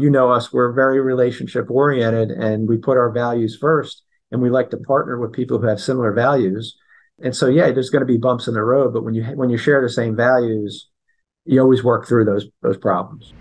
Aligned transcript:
You 0.00 0.10
know 0.10 0.30
us, 0.30 0.52
we're 0.52 0.70
very 0.70 1.00
relationship 1.00 1.68
oriented 1.68 2.30
and 2.30 2.68
we 2.68 2.76
put 2.76 2.96
our 2.96 3.10
values 3.10 3.58
first 3.60 4.04
and 4.30 4.40
we 4.40 4.48
like 4.48 4.70
to 4.70 4.76
partner 4.76 5.18
with 5.18 5.32
people 5.32 5.58
who 5.58 5.66
have 5.66 5.80
similar 5.80 6.12
values. 6.12 6.76
And 7.20 7.34
so 7.34 7.48
yeah, 7.48 7.72
there's 7.72 7.90
going 7.90 8.02
to 8.02 8.06
be 8.06 8.16
bumps 8.16 8.46
in 8.46 8.54
the 8.54 8.62
road, 8.62 8.92
but 8.92 9.02
when 9.02 9.14
you 9.14 9.24
when 9.24 9.50
you 9.50 9.56
share 9.56 9.82
the 9.82 9.88
same 9.88 10.14
values, 10.14 10.88
you 11.46 11.60
always 11.60 11.82
work 11.82 12.06
through 12.06 12.26
those 12.26 12.46
those 12.62 12.76
problems. 12.76 13.32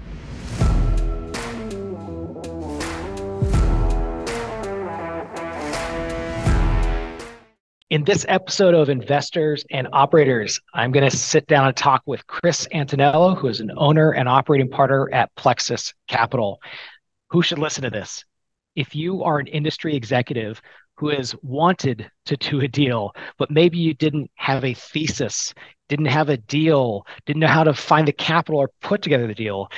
In 7.90 8.04
this 8.04 8.26
episode 8.28 8.74
of 8.74 8.90
Investors 8.90 9.64
and 9.72 9.88
Operators, 9.94 10.60
I'm 10.74 10.92
going 10.92 11.10
to 11.10 11.16
sit 11.16 11.48
down 11.48 11.68
and 11.68 11.78
talk 11.78 12.04
with 12.06 12.28
Chris 12.28 12.68
Antonello, 12.74 13.34
who 13.34 13.48
is 13.48 13.62
an 13.62 13.72
owner 13.78 14.12
and 14.12 14.28
operating 14.28 14.70
partner 14.70 15.10
at 15.14 15.34
Plexus 15.38 15.94
Capital. 16.10 16.60
Who 17.30 17.42
should 17.42 17.60
listen 17.60 17.84
to 17.84 17.90
this? 17.90 18.26
If 18.76 18.94
you 18.94 19.24
are 19.24 19.40
an 19.40 19.48
industry 19.48 19.96
executive 19.96 20.62
who 20.98 21.08
has 21.12 21.34
wanted 21.42 22.12
to 22.26 22.36
do 22.36 22.60
a 22.60 22.68
deal, 22.68 23.14
but 23.38 23.52
maybe 23.52 23.78
you 23.78 23.94
didn't 23.94 24.32
have 24.36 24.66
a 24.66 24.74
thesis, 24.74 25.54
didn't 25.88 26.08
have 26.08 26.28
a 26.28 26.36
deal, 26.36 27.08
didn't 27.26 27.40
know 27.40 27.48
how 27.48 27.64
to 27.64 27.74
find 27.74 28.06
the 28.06 28.12
capital 28.12 28.60
or 28.60 28.70
put 28.82 29.02
together 29.02 29.28
the 29.28 29.34
deal, 29.34 29.70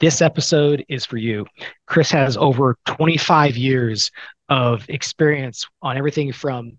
this 0.00 0.20
episode 0.20 0.84
is 0.88 1.06
for 1.06 1.16
you. 1.16 1.46
Chris 1.86 2.10
has 2.10 2.36
over 2.36 2.76
25 2.86 3.56
years 3.56 4.10
of 4.48 4.84
experience 4.88 5.68
on 5.80 5.96
everything 5.96 6.32
from 6.32 6.76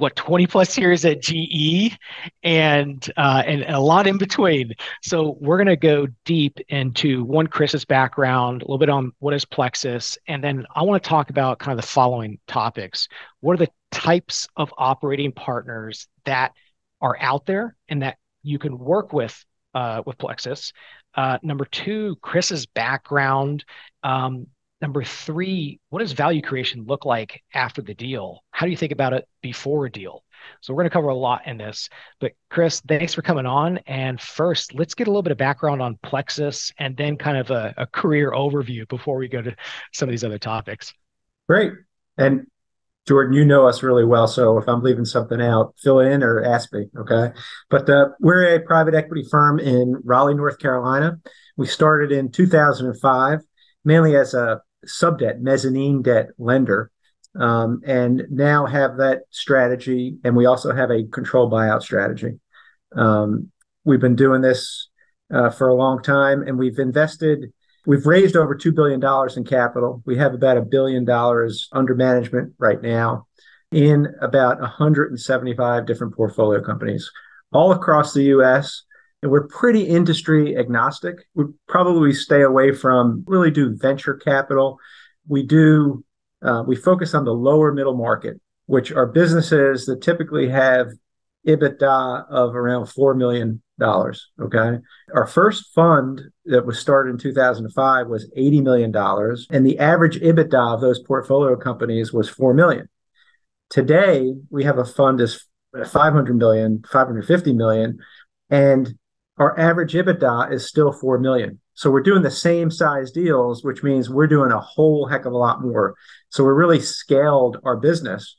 what 0.00 0.16
20 0.16 0.46
plus 0.46 0.76
years 0.78 1.04
at 1.04 1.20
GE 1.20 1.96
and 2.42 3.12
uh, 3.16 3.42
and 3.46 3.62
a 3.64 3.78
lot 3.78 4.06
in 4.06 4.18
between. 4.18 4.72
So 5.02 5.36
we're 5.40 5.58
going 5.58 5.66
to 5.66 5.76
go 5.76 6.06
deep 6.24 6.58
into 6.68 7.24
one 7.24 7.46
Chris's 7.46 7.84
background, 7.84 8.62
a 8.62 8.64
little 8.64 8.78
bit 8.78 8.88
on 8.88 9.12
what 9.18 9.34
is 9.34 9.44
Plexus, 9.44 10.18
and 10.26 10.42
then 10.42 10.66
I 10.74 10.82
want 10.82 11.02
to 11.02 11.08
talk 11.08 11.30
about 11.30 11.58
kind 11.58 11.78
of 11.78 11.82
the 11.82 11.88
following 11.88 12.38
topics. 12.46 13.08
What 13.40 13.54
are 13.54 13.64
the 13.64 13.70
types 13.90 14.48
of 14.56 14.72
operating 14.78 15.32
partners 15.32 16.08
that 16.24 16.52
are 17.00 17.16
out 17.20 17.46
there 17.46 17.76
and 17.88 18.02
that 18.02 18.16
you 18.42 18.58
can 18.58 18.78
work 18.78 19.12
with 19.12 19.44
uh, 19.74 20.02
with 20.06 20.18
Plexus? 20.18 20.72
Uh, 21.14 21.38
number 21.42 21.64
two, 21.64 22.16
Chris's 22.22 22.66
background. 22.66 23.64
Um, 24.02 24.46
Number 24.80 25.04
three, 25.04 25.78
what 25.90 25.98
does 25.98 26.12
value 26.12 26.40
creation 26.40 26.84
look 26.86 27.04
like 27.04 27.42
after 27.52 27.82
the 27.82 27.94
deal? 27.94 28.42
How 28.50 28.64
do 28.66 28.70
you 28.70 28.76
think 28.76 28.92
about 28.92 29.12
it 29.12 29.28
before 29.42 29.86
a 29.86 29.90
deal? 29.90 30.24
So 30.62 30.72
we're 30.72 30.82
going 30.82 30.90
to 30.90 30.94
cover 30.94 31.08
a 31.08 31.14
lot 31.14 31.46
in 31.46 31.58
this. 31.58 31.90
But 32.18 32.32
Chris, 32.48 32.80
thanks 32.80 33.12
for 33.12 33.20
coming 33.20 33.44
on. 33.44 33.78
And 33.86 34.18
first, 34.20 34.74
let's 34.74 34.94
get 34.94 35.06
a 35.06 35.10
little 35.10 35.22
bit 35.22 35.32
of 35.32 35.38
background 35.38 35.82
on 35.82 35.98
Plexus 36.02 36.72
and 36.78 36.96
then 36.96 37.16
kind 37.16 37.36
of 37.36 37.50
a, 37.50 37.74
a 37.76 37.86
career 37.86 38.32
overview 38.32 38.88
before 38.88 39.18
we 39.18 39.28
go 39.28 39.42
to 39.42 39.54
some 39.92 40.08
of 40.08 40.12
these 40.12 40.24
other 40.24 40.38
topics. 40.38 40.94
Great. 41.46 41.72
And 42.16 42.46
Jordan, 43.06 43.34
you 43.34 43.44
know 43.44 43.66
us 43.66 43.82
really 43.82 44.04
well. 44.04 44.28
So 44.28 44.58
if 44.58 44.68
I'm 44.68 44.82
leaving 44.82 45.04
something 45.04 45.40
out, 45.42 45.74
fill 45.82 46.00
in 46.00 46.22
or 46.22 46.42
ask 46.42 46.72
me. 46.72 46.86
Okay. 46.96 47.32
But 47.68 47.90
uh, 47.90 48.10
we're 48.20 48.54
a 48.54 48.60
private 48.60 48.94
equity 48.94 49.26
firm 49.30 49.58
in 49.58 49.96
Raleigh, 50.04 50.34
North 50.34 50.58
Carolina. 50.58 51.18
We 51.56 51.66
started 51.66 52.12
in 52.12 52.30
2005, 52.30 53.40
mainly 53.84 54.16
as 54.16 54.32
a 54.32 54.60
subdebt, 54.86 55.40
mezzanine 55.40 56.02
debt 56.02 56.28
lender, 56.38 56.90
um, 57.38 57.80
and 57.84 58.24
now 58.30 58.66
have 58.66 58.96
that 58.98 59.22
strategy. 59.30 60.16
And 60.24 60.36
we 60.36 60.46
also 60.46 60.74
have 60.74 60.90
a 60.90 61.04
control 61.04 61.50
buyout 61.50 61.82
strategy. 61.82 62.40
Um, 62.96 63.50
we've 63.84 64.00
been 64.00 64.16
doing 64.16 64.40
this 64.40 64.88
uh, 65.32 65.50
for 65.50 65.68
a 65.68 65.74
long 65.74 66.02
time, 66.02 66.42
and 66.42 66.58
we've 66.58 66.78
invested. 66.78 67.52
We've 67.86 68.06
raised 68.06 68.36
over 68.36 68.54
$2 68.54 68.74
billion 68.74 69.00
in 69.36 69.44
capital. 69.44 70.02
We 70.04 70.16
have 70.18 70.34
about 70.34 70.58
a 70.58 70.62
billion 70.62 71.04
dollars 71.04 71.68
under 71.72 71.94
management 71.94 72.54
right 72.58 72.80
now 72.80 73.26
in 73.72 74.08
about 74.20 74.60
175 74.60 75.86
different 75.86 76.14
portfolio 76.14 76.62
companies 76.62 77.10
all 77.52 77.72
across 77.72 78.12
the 78.12 78.24
US 78.24 78.82
and 79.22 79.30
we're 79.30 79.46
pretty 79.46 79.82
industry 79.82 80.56
agnostic. 80.56 81.16
We 81.34 81.44
probably 81.68 82.12
stay 82.12 82.42
away 82.42 82.72
from 82.72 83.24
really 83.26 83.50
do 83.50 83.76
venture 83.76 84.14
capital. 84.14 84.78
We 85.28 85.44
do 85.44 86.04
uh, 86.42 86.64
we 86.66 86.74
focus 86.74 87.14
on 87.14 87.24
the 87.24 87.34
lower 87.34 87.72
middle 87.72 87.96
market, 87.96 88.40
which 88.66 88.92
are 88.92 89.06
businesses 89.06 89.84
that 89.86 90.00
typically 90.00 90.48
have 90.48 90.88
EBITDA 91.46 92.26
of 92.30 92.54
around 92.54 92.86
four 92.86 93.14
million 93.14 93.62
dollars. 93.78 94.30
Okay, 94.40 94.78
our 95.14 95.26
first 95.26 95.74
fund 95.74 96.22
that 96.46 96.64
was 96.64 96.78
started 96.78 97.10
in 97.10 97.18
2005 97.18 98.06
was 98.06 98.30
80 98.34 98.60
million 98.62 98.90
dollars, 98.90 99.46
and 99.50 99.66
the 99.66 99.78
average 99.78 100.18
EBITDA 100.20 100.74
of 100.74 100.80
those 100.80 100.98
portfolio 100.98 101.56
companies 101.56 102.12
was 102.12 102.28
four 102.28 102.54
million. 102.54 102.88
Today, 103.68 104.32
we 104.50 104.64
have 104.64 104.78
a 104.78 104.84
fund 104.84 105.20
that's 105.20 105.46
500 105.72 106.36
million, 106.36 106.82
550 106.90 107.52
million, 107.52 107.98
and 108.48 108.94
our 109.40 109.58
average 109.58 109.94
EBITDA 109.94 110.52
is 110.52 110.68
still 110.68 110.92
4 110.92 111.18
million. 111.18 111.58
So 111.72 111.90
we're 111.90 112.02
doing 112.02 112.20
the 112.22 112.30
same 112.30 112.70
size 112.70 113.10
deals, 113.10 113.64
which 113.64 113.82
means 113.82 114.10
we're 114.10 114.26
doing 114.26 114.52
a 114.52 114.60
whole 114.60 115.06
heck 115.06 115.24
of 115.24 115.32
a 115.32 115.36
lot 115.36 115.62
more. 115.62 115.96
So 116.28 116.44
we're 116.44 116.54
really 116.54 116.78
scaled 116.78 117.56
our 117.64 117.78
business. 117.78 118.36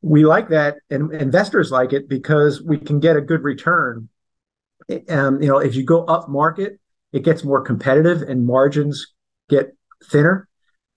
We 0.00 0.24
like 0.24 0.50
that, 0.50 0.76
and 0.90 1.12
investors 1.12 1.72
like 1.72 1.92
it 1.92 2.08
because 2.08 2.62
we 2.62 2.78
can 2.78 3.00
get 3.00 3.16
a 3.16 3.20
good 3.20 3.42
return. 3.42 4.08
Um, 5.08 5.42
you 5.42 5.48
know, 5.48 5.58
if 5.58 5.74
you 5.74 5.82
go 5.82 6.04
up 6.04 6.28
market, 6.28 6.78
it 7.12 7.24
gets 7.24 7.42
more 7.42 7.60
competitive 7.60 8.22
and 8.22 8.46
margins 8.46 9.12
get 9.48 9.76
thinner. 10.04 10.48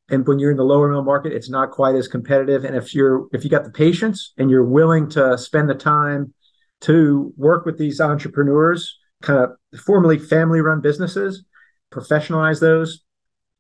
And 0.09 0.28
when 0.28 0.38
you're 0.38 0.51
in 0.51 0.57
the 0.57 0.63
lower 0.63 0.88
middle 0.88 1.03
market, 1.03 1.34
it's 1.34 1.50
not 1.50 1.72
quite 1.72 1.95
as 1.95 2.07
competitive. 2.07 2.63
And 2.63 2.75
if 2.75 2.94
you're 2.94 3.28
if 3.34 3.44
you 3.44 3.50
got 3.50 3.63
the 3.63 3.72
patience 3.72 4.34
and 4.38 4.51
you're 4.51 4.63
willing 4.63 5.09
to 5.12 5.35
spend 5.38 5.68
the 5.68 5.75
time 5.75 6.34
to 6.81 7.34
work 7.38 7.66
with 7.66 7.79
these 7.79 8.00
entrepreneurs 8.00 8.97
kind 9.22 9.39
of 9.39 9.79
formerly 9.79 10.19
family 10.19 10.61
run 10.61 10.81
businesses, 10.81 11.44
professionalize 11.91 12.59
those, 12.59 13.03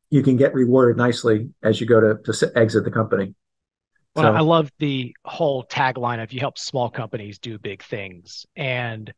you 0.09 0.23
can 0.23 0.37
get 0.37 0.53
rewarded 0.53 0.97
nicely 0.97 1.49
as 1.63 1.81
you 1.81 1.87
go 1.87 1.99
to, 1.99 2.31
to 2.31 2.51
exit 2.55 2.83
the 2.83 2.91
company. 2.91 3.33
Well, 4.15 4.25
so, 4.25 4.33
I 4.33 4.41
love 4.41 4.71
the 4.79 5.15
whole 5.25 5.63
tagline 5.65 6.23
of 6.23 6.33
you 6.33 6.39
help 6.39 6.57
small 6.57 6.89
companies 6.89 7.37
do 7.39 7.59
big 7.59 7.83
things. 7.83 8.45
And, 8.55 9.13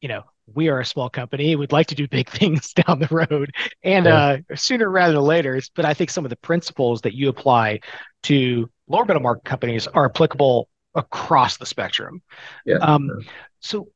you 0.00 0.08
know, 0.08 0.22
we 0.54 0.68
are 0.68 0.80
a 0.80 0.84
small 0.84 1.10
company. 1.10 1.56
We'd 1.56 1.72
like 1.72 1.88
to 1.88 1.94
do 1.94 2.08
big 2.08 2.28
things 2.30 2.72
down 2.72 3.00
the 3.00 3.08
road 3.10 3.52
and 3.82 4.06
yeah. 4.06 4.38
uh, 4.50 4.56
sooner 4.56 4.88
rather 4.88 5.14
than 5.14 5.22
later. 5.22 5.60
But 5.74 5.84
I 5.84 5.94
think 5.94 6.10
some 6.10 6.24
of 6.24 6.30
the 6.30 6.36
principles 6.36 7.02
that 7.02 7.14
you 7.14 7.28
apply 7.28 7.80
to 8.24 8.70
lower 8.88 9.04
middle 9.04 9.22
market 9.22 9.44
companies 9.44 9.86
are 9.86 10.06
applicable 10.06 10.68
across 10.94 11.56
the 11.56 11.66
spectrum. 11.66 12.22
Yeah. 12.64 12.76
Um, 12.76 13.10
so 13.60 13.88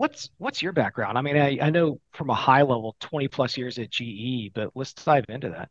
what's 0.00 0.30
what's 0.38 0.62
your 0.62 0.72
background? 0.72 1.18
I 1.18 1.20
mean, 1.20 1.36
I, 1.36 1.58
I 1.60 1.68
know 1.68 2.00
from 2.12 2.30
a 2.30 2.34
high 2.34 2.62
level, 2.62 2.96
20 3.00 3.28
plus 3.28 3.58
years 3.58 3.78
at 3.78 3.90
GE, 3.90 4.50
but 4.54 4.70
let's 4.74 4.94
dive 4.94 5.26
into 5.28 5.50
that. 5.50 5.68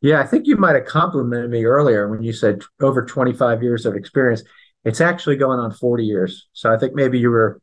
Yeah, 0.00 0.20
I 0.20 0.26
think 0.26 0.46
you 0.46 0.56
might 0.56 0.76
have 0.76 0.84
complimented 0.84 1.50
me 1.50 1.64
earlier 1.64 2.08
when 2.08 2.22
you 2.22 2.32
said 2.32 2.62
over 2.80 3.04
25 3.04 3.60
years 3.60 3.86
of 3.86 3.96
experience. 3.96 4.44
It's 4.84 5.00
actually 5.00 5.36
going 5.36 5.58
on 5.58 5.72
40 5.72 6.04
years. 6.04 6.46
So 6.52 6.72
I 6.72 6.78
think 6.78 6.94
maybe 6.94 7.18
you 7.18 7.30
were 7.30 7.60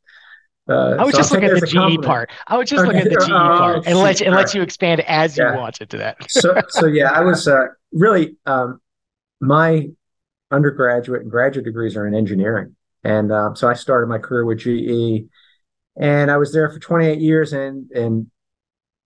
uh, 0.70 0.98
I 1.00 1.06
was 1.06 1.14
so 1.14 1.20
just 1.20 1.32
looking 1.32 1.50
at 1.50 1.62
the 1.62 1.68
GE 1.68 2.04
part. 2.04 2.30
I 2.48 2.58
was 2.58 2.70
just 2.70 2.84
looking 2.84 3.02
at 3.02 3.10
the 3.10 3.26
GE 3.26 3.32
oh, 3.32 3.58
part 3.58 3.88
and 3.88 3.98
let 3.98 4.20
you, 4.20 4.26
and 4.26 4.36
let 4.36 4.54
you 4.54 4.62
expand 4.62 5.00
as 5.02 5.38
yeah. 5.38 5.54
you 5.54 5.58
want 5.58 5.80
into 5.80 5.98
that. 5.98 6.18
so, 6.30 6.60
so 6.68 6.86
yeah, 6.86 7.12
I 7.12 7.22
was 7.22 7.48
uh, 7.48 7.68
really 7.94 8.36
um, 8.46 8.82
my 9.40 9.88
undergraduate 10.52 11.22
and 11.22 11.32
graduate 11.32 11.64
degrees 11.64 11.96
are 11.96 12.06
in 12.08 12.14
engineering, 12.14 12.76
and 13.06 13.32
uh, 13.32 13.54
so 13.54 13.70
I 13.70 13.74
started 13.74 14.08
my 14.08 14.18
career 14.18 14.44
with 14.44 14.60
GE 14.60 15.30
and 16.00 16.32
I 16.32 16.38
was 16.38 16.54
there 16.54 16.70
for 16.70 16.80
28 16.80 17.20
years 17.20 17.54
in 17.54 17.90
in 17.94 18.32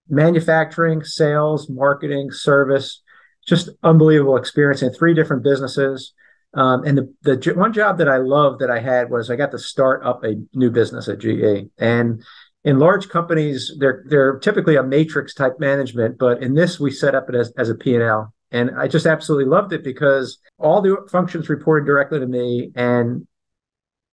manufacturing, 0.07 1.03
sales, 1.03 1.69
marketing, 1.69 2.31
service. 2.31 3.01
Just 3.45 3.69
unbelievable 3.83 4.37
experience 4.37 4.81
in 4.81 4.91
three 4.93 5.13
different 5.13 5.43
businesses. 5.43 6.13
Um, 6.53 6.83
and 6.83 6.97
the 6.97 7.13
the 7.21 7.53
one 7.53 7.73
job 7.73 7.97
that 7.97 8.09
I 8.09 8.17
loved 8.17 8.61
that 8.61 8.71
I 8.71 8.79
had 8.79 9.09
was 9.09 9.29
I 9.29 9.35
got 9.35 9.51
to 9.51 9.59
start 9.59 10.05
up 10.05 10.23
a 10.23 10.35
new 10.53 10.71
business 10.71 11.07
at 11.09 11.19
GE. 11.19 11.69
And 11.77 12.23
in 12.63 12.79
large 12.79 13.09
companies, 13.09 13.71
they're 13.77 14.03
they're 14.07 14.39
typically 14.39 14.75
a 14.75 14.83
matrix 14.83 15.33
type 15.33 15.59
management, 15.59 16.17
but 16.17 16.41
in 16.41 16.55
this 16.55 16.79
we 16.79 16.91
set 16.91 17.13
up 17.13 17.29
it 17.29 17.35
as, 17.35 17.51
as 17.57 17.69
a 17.69 17.75
P&L. 17.75 18.33
And 18.51 18.71
I 18.77 18.87
just 18.87 19.05
absolutely 19.05 19.45
loved 19.45 19.73
it 19.73 19.83
because 19.83 20.37
all 20.57 20.81
the 20.81 20.95
functions 21.11 21.49
reported 21.49 21.85
directly 21.85 22.19
to 22.19 22.25
me 22.25 22.71
and 22.75 23.27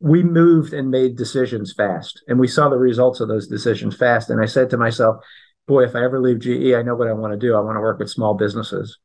we 0.02 0.24
moved 0.24 0.72
and 0.72 0.90
made 0.90 1.16
decisions 1.16 1.72
fast 1.72 2.22
and 2.26 2.38
we 2.38 2.48
saw 2.48 2.68
the 2.68 2.76
results 2.76 3.20
of 3.20 3.28
those 3.28 3.46
decisions 3.46 3.96
fast. 3.96 4.30
And 4.30 4.40
i 4.40 4.46
said 4.46 4.68
to 4.70 4.76
myself 4.76 5.24
boy 5.68 5.84
if 5.84 5.94
i 5.94 6.02
ever 6.02 6.20
leave 6.20 6.40
ge 6.40 6.74
i 6.74 6.82
know 6.82 6.96
what 6.96 7.08
i 7.08 7.12
want 7.12 7.32
to 7.32 7.38
do. 7.38 7.54
I 7.54 7.60
want 7.60 7.76
to 7.76 7.80
work 7.80 8.00
with 8.00 8.10
small 8.10 8.34
businesses. 8.34 8.98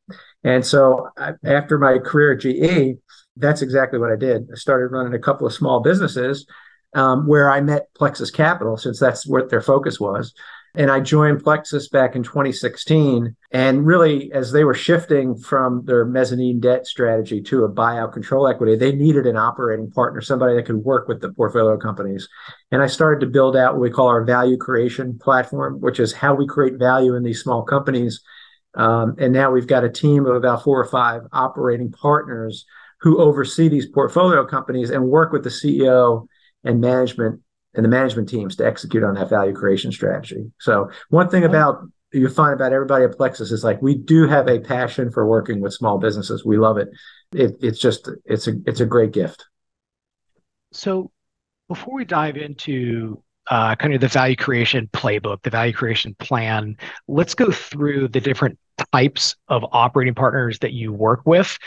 And 0.43 0.65
so 0.65 1.09
I, 1.15 1.33
after 1.45 1.77
my 1.77 1.99
career 1.99 2.33
at 2.33 2.39
ge 2.39 2.97
that's 3.35 3.61
exactly 3.61 3.99
what 3.99 4.11
i 4.11 4.15
did. 4.15 4.49
I 4.51 4.55
started 4.55 4.87
running 4.87 5.13
a 5.13 5.19
couple 5.19 5.45
of 5.45 5.53
small 5.53 5.81
businesses 5.81 6.47
um, 6.95 7.27
where 7.27 7.51
i 7.51 7.61
met 7.61 7.93
plexus 7.93 8.31
capital 8.31 8.75
since 8.75 8.99
that's 8.99 9.27
what 9.27 9.49
their 9.49 9.61
focus 9.61 9.99
was 9.99 10.33
And 10.77 10.91
I 10.91 10.99
joined 10.99 11.43
Plexus 11.43 11.89
back 11.89 12.15
in 12.15 12.21
2016. 12.21 13.35
And 13.51 13.85
really, 13.85 14.31
as 14.31 14.51
they 14.51 14.63
were 14.63 14.75
shifting 14.75 15.35
from 15.35 15.83
their 15.85 16.05
mezzanine 16.05 16.59
debt 16.59 16.85
strategy 16.85 17.41
to 17.41 17.63
a 17.63 17.69
buyout 17.69 18.13
control 18.13 18.47
equity, 18.47 18.75
they 18.75 18.91
needed 18.91 19.25
an 19.25 19.37
operating 19.37 19.89
partner, 19.89 20.21
somebody 20.21 20.55
that 20.55 20.67
could 20.67 20.83
work 20.83 21.07
with 21.07 21.19
the 21.19 21.33
portfolio 21.33 21.77
companies. 21.77 22.29
And 22.71 22.83
I 22.83 22.87
started 22.87 23.25
to 23.25 23.31
build 23.31 23.57
out 23.57 23.73
what 23.73 23.81
we 23.81 23.89
call 23.89 24.07
our 24.07 24.23
value 24.23 24.55
creation 24.55 25.17
platform, 25.17 25.81
which 25.81 25.99
is 25.99 26.13
how 26.13 26.35
we 26.35 26.45
create 26.45 26.75
value 26.77 27.15
in 27.15 27.23
these 27.23 27.41
small 27.41 27.63
companies. 27.63 28.21
Um, 28.75 29.15
and 29.17 29.33
now 29.33 29.49
we've 29.49 29.65
got 29.65 29.83
a 29.83 29.89
team 29.89 30.27
of 30.27 30.35
about 30.35 30.63
four 30.63 30.79
or 30.79 30.85
five 30.85 31.23
operating 31.33 31.91
partners 31.91 32.67
who 33.01 33.19
oversee 33.19 33.67
these 33.67 33.87
portfolio 33.87 34.45
companies 34.45 34.91
and 34.91 35.07
work 35.07 35.31
with 35.31 35.43
the 35.43 35.49
CEO 35.49 36.27
and 36.63 36.79
management 36.81 37.41
and 37.77 37.85
the 37.85 37.89
management 37.89 38.27
teams 38.27 38.55
to 38.57 38.65
execute 38.65 39.03
on 39.03 39.13
that 39.13 39.29
value 39.29 39.53
creation 39.53 39.91
strategy. 39.91 40.51
So 40.59 40.89
one 41.09 41.29
thing 41.29 41.45
about 41.45 41.83
you 42.11 42.27
find 42.27 42.53
about 42.53 42.73
everybody 42.73 43.05
at 43.05 43.15
Plexus 43.15 43.51
is 43.51 43.63
like 43.63 43.81
we 43.81 43.95
do 43.95 44.27
have 44.27 44.47
a 44.47 44.59
passion 44.59 45.11
for 45.11 45.27
working 45.27 45.61
with 45.61 45.73
small 45.73 45.99
businesses. 45.99 46.43
We 46.43 46.57
love 46.57 46.77
it. 46.77 46.89
it 47.33 47.55
it's 47.61 47.79
just 47.79 48.09
it's 48.25 48.47
a 48.47 48.53
it's 48.65 48.79
a 48.79 48.85
great 48.85 49.11
gift. 49.11 49.45
So 50.73 51.11
before 51.67 51.93
we 51.93 52.05
dive 52.05 52.35
into 52.35 53.21
uh, 53.49 53.75
kind 53.75 53.93
of 53.93 54.01
the 54.01 54.07
value 54.07 54.35
creation 54.35 54.89
playbook, 54.91 55.43
the 55.43 55.49
value 55.49 55.73
creation 55.73 56.15
plan, 56.15 56.77
let's 57.07 57.35
go 57.35 57.51
through 57.51 58.07
the 58.07 58.19
different 58.19 58.57
types 58.91 59.35
of 59.49 59.63
operating 59.71 60.15
partners 60.15 60.59
that 60.59 60.73
you 60.73 60.91
work 60.91 61.21
with 61.25 61.57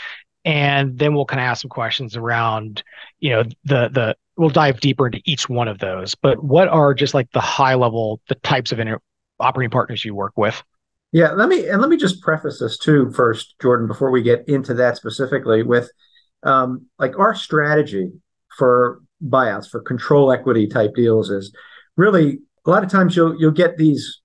and 0.45 0.97
then 0.97 1.13
we'll 1.13 1.25
kind 1.25 1.39
of 1.39 1.45
ask 1.45 1.61
some 1.61 1.69
questions 1.69 2.15
around 2.15 2.83
you 3.19 3.29
know 3.29 3.43
the 3.65 3.89
the 3.89 4.15
we'll 4.41 4.49
dive 4.49 4.79
deeper 4.79 5.05
into 5.05 5.21
each 5.23 5.47
one 5.47 5.67
of 5.67 5.77
those 5.77 6.15
but 6.15 6.43
what 6.43 6.67
are 6.67 6.95
just 6.95 7.13
like 7.13 7.31
the 7.31 7.39
high 7.39 7.75
level 7.75 8.19
the 8.27 8.35
types 8.35 8.71
of 8.71 8.79
inter- 8.79 8.99
operating 9.39 9.69
partners 9.69 10.03
you 10.03 10.15
work 10.15 10.33
with? 10.35 10.63
Yeah 11.11 11.31
let 11.33 11.47
me 11.47 11.67
and 11.67 11.79
let 11.79 11.89
me 11.89 11.97
just 11.97 12.21
preface 12.21 12.59
this 12.59 12.77
too 12.77 13.11
first 13.11 13.55
jordan 13.61 13.87
before 13.87 14.09
we 14.09 14.23
get 14.23 14.43
into 14.47 14.73
that 14.73 14.97
specifically 14.97 15.61
with 15.61 15.91
um, 16.43 16.87
like 16.97 17.17
our 17.19 17.35
strategy 17.35 18.11
for 18.57 19.01
buyouts 19.23 19.69
for 19.69 19.79
control 19.79 20.31
equity 20.31 20.67
type 20.67 20.95
deals 20.95 21.29
is 21.29 21.53
really 21.95 22.39
a 22.65 22.69
lot 22.69 22.83
of 22.83 22.89
times 22.89 23.15
you'll 23.15 23.39
you'll 23.39 23.51
get 23.51 23.77
these 23.77 24.21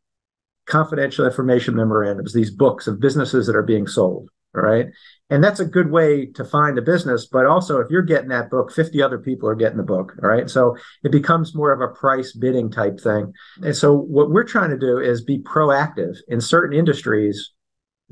confidential 0.65 1.27
information 1.27 1.77
memorandums 1.77 2.33
these 2.33 2.51
books 2.51 2.87
of 2.87 3.01
businesses 3.01 3.47
that 3.47 3.55
are 3.55 3.63
being 3.63 3.87
sold 3.87 4.31
right? 4.63 4.87
And 5.31 5.43
that's 5.43 5.61
a 5.61 5.65
good 5.65 5.91
way 5.91 6.27
to 6.27 6.45
find 6.45 6.79
a 6.79 6.83
business 6.83 7.27
but 7.27 7.47
also 7.47 7.81
if 7.81 7.91
you're 7.91 8.03
getting 8.03 8.29
that 8.29 8.51
book 8.51 8.73
50 8.73 9.03
other 9.03 9.19
people 9.19 9.49
are 9.49 9.55
getting 9.55 9.77
the 9.77 9.83
book 9.83 10.13
all 10.23 10.29
right? 10.29 10.49
So 10.49 10.77
it 11.03 11.13
becomes 11.13 11.55
more 11.55 11.73
of 11.73 11.81
a 11.81 11.95
price 11.95 12.33
bidding 12.33 12.71
type 12.71 13.01
thing. 13.01 13.33
And 13.63 13.77
so 13.77 13.95
what 13.97 14.31
we're 14.31 14.45
trying 14.45 14.71
to 14.71 14.79
do 14.79 14.99
is 14.99 15.23
be 15.23 15.39
proactive 15.39 16.17
in 16.29 16.41
certain 16.41 16.77
industries 16.77 17.53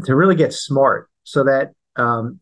to 0.04 0.14
really 0.14 0.34
get 0.34 0.52
smart 0.52 1.08
so 1.22 1.44
that 1.44 1.72
um, 1.96 2.40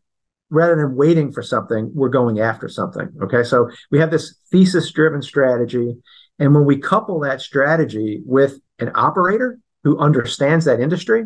rather 0.50 0.76
than 0.76 0.96
waiting 0.96 1.32
for 1.32 1.42
something 1.42 1.90
we're 1.94 2.08
going 2.08 2.40
after 2.40 2.68
something 2.68 3.08
okay? 3.22 3.42
So 3.42 3.70
we 3.90 3.98
have 3.98 4.10
this 4.10 4.36
thesis 4.50 4.90
driven 4.90 5.22
strategy 5.22 5.96
and 6.38 6.54
when 6.54 6.64
we 6.64 6.78
couple 6.78 7.20
that 7.20 7.40
strategy 7.40 8.22
with 8.24 8.58
an 8.78 8.90
operator 8.94 9.58
who 9.84 9.98
understands 9.98 10.64
that 10.64 10.80
industry 10.80 11.24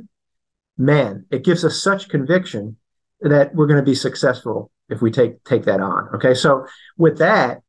man 0.78 1.24
it 1.30 1.44
gives 1.44 1.64
us 1.64 1.82
such 1.82 2.08
conviction 2.08 2.76
that 3.20 3.54
we're 3.54 3.66
going 3.66 3.78
to 3.78 3.90
be 3.90 3.94
successful 3.94 4.70
if 4.88 5.00
we 5.00 5.10
take 5.10 5.42
take 5.44 5.64
that 5.64 5.80
on. 5.80 6.08
Okay, 6.14 6.34
so 6.34 6.66
with 6.96 7.18
that, 7.18 7.62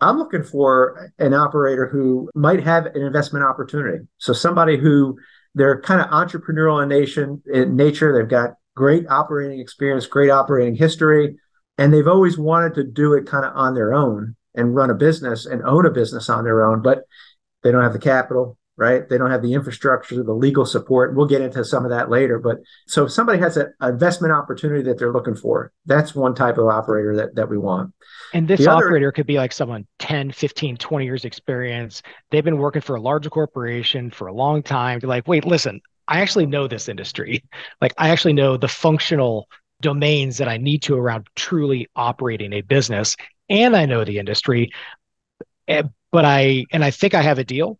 I'm 0.00 0.18
looking 0.18 0.42
for 0.42 1.12
an 1.18 1.34
operator 1.34 1.88
who 1.88 2.30
might 2.34 2.62
have 2.62 2.86
an 2.86 3.02
investment 3.02 3.44
opportunity. 3.44 4.06
So 4.18 4.32
somebody 4.32 4.76
who 4.76 5.18
they're 5.54 5.80
kind 5.80 6.00
of 6.00 6.08
entrepreneurial 6.08 6.82
in 6.82 6.88
nation 6.88 7.42
in 7.52 7.76
nature. 7.76 8.12
They've 8.12 8.28
got 8.28 8.54
great 8.76 9.06
operating 9.08 9.60
experience, 9.60 10.06
great 10.06 10.30
operating 10.30 10.76
history, 10.76 11.36
and 11.76 11.92
they've 11.92 12.06
always 12.06 12.38
wanted 12.38 12.74
to 12.74 12.84
do 12.84 13.14
it 13.14 13.26
kind 13.26 13.44
of 13.44 13.52
on 13.56 13.74
their 13.74 13.92
own 13.92 14.36
and 14.54 14.74
run 14.74 14.90
a 14.90 14.94
business 14.94 15.46
and 15.46 15.62
own 15.62 15.86
a 15.86 15.90
business 15.90 16.28
on 16.28 16.44
their 16.44 16.64
own, 16.64 16.82
but 16.82 17.02
they 17.62 17.72
don't 17.72 17.82
have 17.82 17.92
the 17.92 17.98
capital, 17.98 18.56
right? 18.78 19.08
They 19.08 19.18
don't 19.18 19.32
have 19.32 19.42
the 19.42 19.54
infrastructure, 19.54 20.22
the 20.22 20.32
legal 20.32 20.64
support. 20.64 21.14
We'll 21.14 21.26
get 21.26 21.42
into 21.42 21.64
some 21.64 21.84
of 21.84 21.90
that 21.90 22.10
later. 22.10 22.38
But 22.38 22.58
so 22.86 23.06
if 23.06 23.12
somebody 23.12 23.40
has 23.40 23.56
an 23.56 23.74
investment 23.82 24.32
opportunity 24.32 24.82
that 24.84 24.98
they're 24.98 25.12
looking 25.12 25.34
for, 25.34 25.72
that's 25.84 26.14
one 26.14 26.34
type 26.34 26.58
of 26.58 26.68
operator 26.68 27.16
that, 27.16 27.34
that 27.34 27.50
we 27.50 27.58
want. 27.58 27.92
And 28.32 28.46
this 28.46 28.60
the 28.60 28.70
operator 28.70 29.08
other, 29.08 29.12
could 29.12 29.26
be 29.26 29.36
like 29.36 29.52
someone 29.52 29.86
10, 29.98 30.30
15, 30.30 30.76
20 30.76 31.04
years 31.04 31.24
experience. 31.24 32.02
They've 32.30 32.44
been 32.44 32.58
working 32.58 32.80
for 32.80 32.94
a 32.94 33.00
larger 33.00 33.30
corporation 33.30 34.12
for 34.12 34.28
a 34.28 34.32
long 34.32 34.62
time. 34.62 35.00
They're 35.00 35.08
like, 35.08 35.26
wait, 35.26 35.44
listen, 35.44 35.80
I 36.06 36.20
actually 36.20 36.46
know 36.46 36.68
this 36.68 36.88
industry. 36.88 37.44
Like 37.80 37.94
I 37.98 38.10
actually 38.10 38.32
know 38.32 38.56
the 38.56 38.68
functional 38.68 39.48
domains 39.80 40.38
that 40.38 40.48
I 40.48 40.56
need 40.56 40.82
to 40.82 40.96
around 40.96 41.28
truly 41.36 41.88
operating 41.94 42.52
a 42.52 42.60
business. 42.60 43.16
And 43.48 43.76
I 43.76 43.86
know 43.86 44.04
the 44.04 44.18
industry. 44.18 44.70
Eh, 45.68 45.82
but 46.10 46.24
I 46.24 46.64
and 46.72 46.84
I 46.84 46.90
think 46.90 47.14
I 47.14 47.22
have 47.22 47.38
a 47.38 47.44
deal 47.44 47.78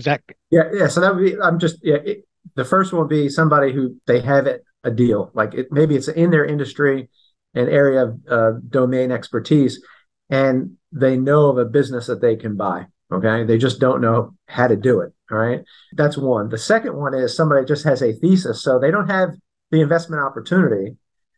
is 0.00 0.04
that? 0.06 0.22
Yeah, 0.50 0.64
yeah. 0.72 0.88
So 0.88 1.00
that 1.00 1.14
would 1.14 1.24
be. 1.24 1.40
I'm 1.40 1.58
just. 1.58 1.78
Yeah. 1.82 1.98
It, 2.04 2.24
the 2.56 2.64
first 2.64 2.92
one 2.92 3.02
would 3.02 3.08
be 3.08 3.28
somebody 3.28 3.72
who 3.72 3.96
they 4.06 4.20
have 4.20 4.46
it 4.46 4.64
a 4.82 4.90
deal. 4.90 5.30
Like 5.34 5.54
it, 5.54 5.68
maybe 5.70 5.94
it's 5.94 6.08
in 6.08 6.30
their 6.30 6.44
industry, 6.44 7.08
an 7.54 7.68
area 7.68 8.04
of 8.04 8.20
uh, 8.28 8.52
domain 8.68 9.12
expertise, 9.12 9.82
and 10.28 10.76
they 10.92 11.16
know 11.16 11.50
of 11.50 11.58
a 11.58 11.64
business 11.64 12.06
that 12.06 12.20
they 12.20 12.36
can 12.36 12.56
buy. 12.56 12.86
Okay, 13.12 13.44
they 13.44 13.58
just 13.58 13.80
don't 13.80 14.00
know 14.00 14.34
how 14.46 14.68
to 14.68 14.76
do 14.76 15.00
it. 15.00 15.12
All 15.30 15.38
right, 15.38 15.60
that's 15.92 16.16
one. 16.16 16.48
The 16.48 16.58
second 16.58 16.96
one 16.96 17.14
is 17.14 17.36
somebody 17.36 17.66
just 17.66 17.84
has 17.84 18.02
a 18.02 18.12
thesis, 18.12 18.62
so 18.62 18.78
they 18.78 18.90
don't 18.90 19.10
have 19.10 19.30
the 19.70 19.80
investment 19.80 20.22
opportunity, 20.22 20.96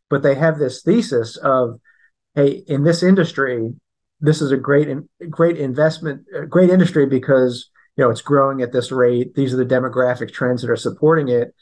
but 0.09 0.23
they 0.23 0.35
have 0.35 0.59
this 0.59 0.83
thesis 0.83 1.37
of, 1.37 1.81
hey, 2.35 2.63
in 2.67 2.85
this 2.85 3.03
industry, 3.03 3.73
this 4.21 4.41
is 4.41 4.53
a 4.53 4.57
great, 4.57 4.89
great 5.29 5.59
investment, 5.59 6.25
great 6.49 6.71
industry 6.71 7.07
because 7.07 7.71
you 7.97 8.05
know 8.05 8.11
it's 8.11 8.23
growing 8.23 8.63
at 8.63 8.73
this 8.73 8.91
rate. 8.91 9.35
These 9.35 9.53
are 9.55 9.59
the 9.59 9.65
demographic 9.65 10.33
trends 10.33 10.63
that 10.63 10.71
are 10.71 10.77
supporting 10.77 11.29
it. 11.29 11.55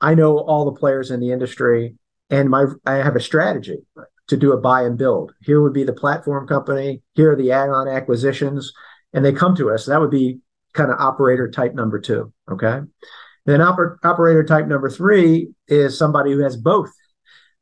I 0.00 0.14
know 0.14 0.38
all 0.38 0.64
the 0.64 0.78
players 0.78 1.10
in 1.10 1.20
the 1.20 1.32
industry 1.32 1.96
and 2.30 2.50
my 2.50 2.66
i 2.86 2.94
have 2.94 3.16
a 3.16 3.20
strategy 3.20 3.78
to 4.28 4.36
do 4.36 4.52
a 4.52 4.60
buy 4.60 4.82
and 4.82 4.98
build. 4.98 5.32
Here 5.40 5.62
would 5.62 5.72
be 5.72 5.84
the 5.84 5.92
platform 5.92 6.46
company. 6.46 7.02
Here 7.14 7.32
are 7.32 7.36
the 7.36 7.52
add-on 7.52 7.88
acquisitions 7.88 8.72
and 9.14 9.24
they 9.24 9.32
come 9.32 9.56
to 9.56 9.70
us. 9.70 9.86
That 9.86 10.00
would 10.00 10.10
be 10.10 10.40
kind 10.74 10.90
of 10.90 11.00
operator 11.00 11.50
type 11.50 11.74
number 11.74 11.98
two 11.98 12.32
okay? 12.50 12.80
Then 13.46 13.60
oper- 13.60 13.96
operator 14.04 14.44
type 14.44 14.66
number 14.66 14.90
three 14.90 15.48
is 15.66 15.98
somebody 15.98 16.32
who 16.32 16.40
has 16.40 16.56
both 16.56 16.90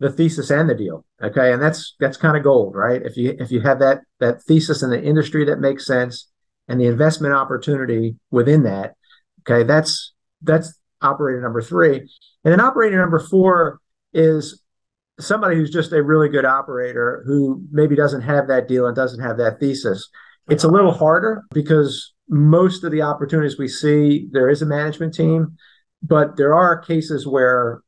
the 0.00 0.10
thesis 0.10 0.50
and 0.50 0.69
the 0.69 0.75
deal 0.75 1.06
okay? 1.23 1.52
And 1.52 1.62
that's 1.62 1.94
that's 2.00 2.16
kind 2.16 2.37
of 2.37 2.42
gold 2.42 2.75
right? 2.75 3.00
If 3.02 3.16
you 3.16 3.37
if 3.38 3.50
you 3.50 3.61
have 3.62 3.78
that 3.78 4.00
that 4.20 4.42
thesis 4.42 4.82
in 4.82 4.90
the 4.90 5.02
industry 5.02 5.44
that 5.47 5.61
makes 5.61 5.87
sense 5.87 6.28
and 6.68 6.80
the 6.80 6.87
investment 6.87 7.35
opportunity 7.35 8.16
within 8.30 8.64
that. 8.64 8.94
Okay, 9.42 9.62
that's 9.62 10.12
that's 10.42 10.78
operator 11.02 11.40
number 11.40 11.62
three. 11.62 11.99
And 12.44 12.52
then 12.52 12.61
operator 12.61 13.00
number 13.00 13.20
four 13.20 13.80
is 14.12 14.62
somebody 15.18 15.56
who's 15.56 15.70
just 15.70 15.92
a 15.92 16.02
really 16.02 16.28
good 16.28 16.44
operator 16.44 17.23
who 17.26 17.62
maybe 17.70 17.96
doesn't 17.96 18.23
have 18.23 18.49
that 18.49 18.68
deal 18.68 18.87
and 18.87 18.94
doesn't 18.94 19.23
have 19.23 19.38
that 19.38 19.61
thesis. 19.61 20.08
It's 20.49 20.64
a 20.64 20.68
little 20.68 20.92
harder 20.92 21.42
because 21.52 22.12
most 22.28 22.85
of 22.85 22.92
the 22.92 23.02
opportunities 23.02 23.58
we 23.58 23.68
see, 23.68 24.28
there 24.32 24.49
is 24.49 24.62
a 24.62 24.66
management 24.66 25.14
team, 25.14 25.56
but 26.02 26.37
there 26.37 26.54
are 26.54 26.78
cases 26.78 27.26
where 27.26 27.82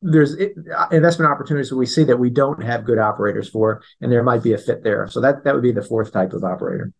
there's 0.00 0.34
investment 0.90 1.30
opportunities 1.30 1.70
that 1.70 1.76
we 1.76 1.86
see 1.86 2.04
that 2.04 2.18
we 2.18 2.28
don't 2.28 2.62
have 2.62 2.84
good 2.84 2.98
operators 2.98 3.48
for, 3.48 3.82
and 4.00 4.10
there 4.10 4.22
might 4.22 4.42
be 4.42 4.52
a 4.52 4.58
fit 4.58 4.82
there. 4.82 5.06
So 5.08 5.20
that 5.20 5.44
that 5.44 5.54
would 5.54 5.62
be 5.62 5.72
the 5.72 5.82
fourth 5.82 6.12
type 6.12 6.32
of 6.32 6.42
operator. 6.42 6.92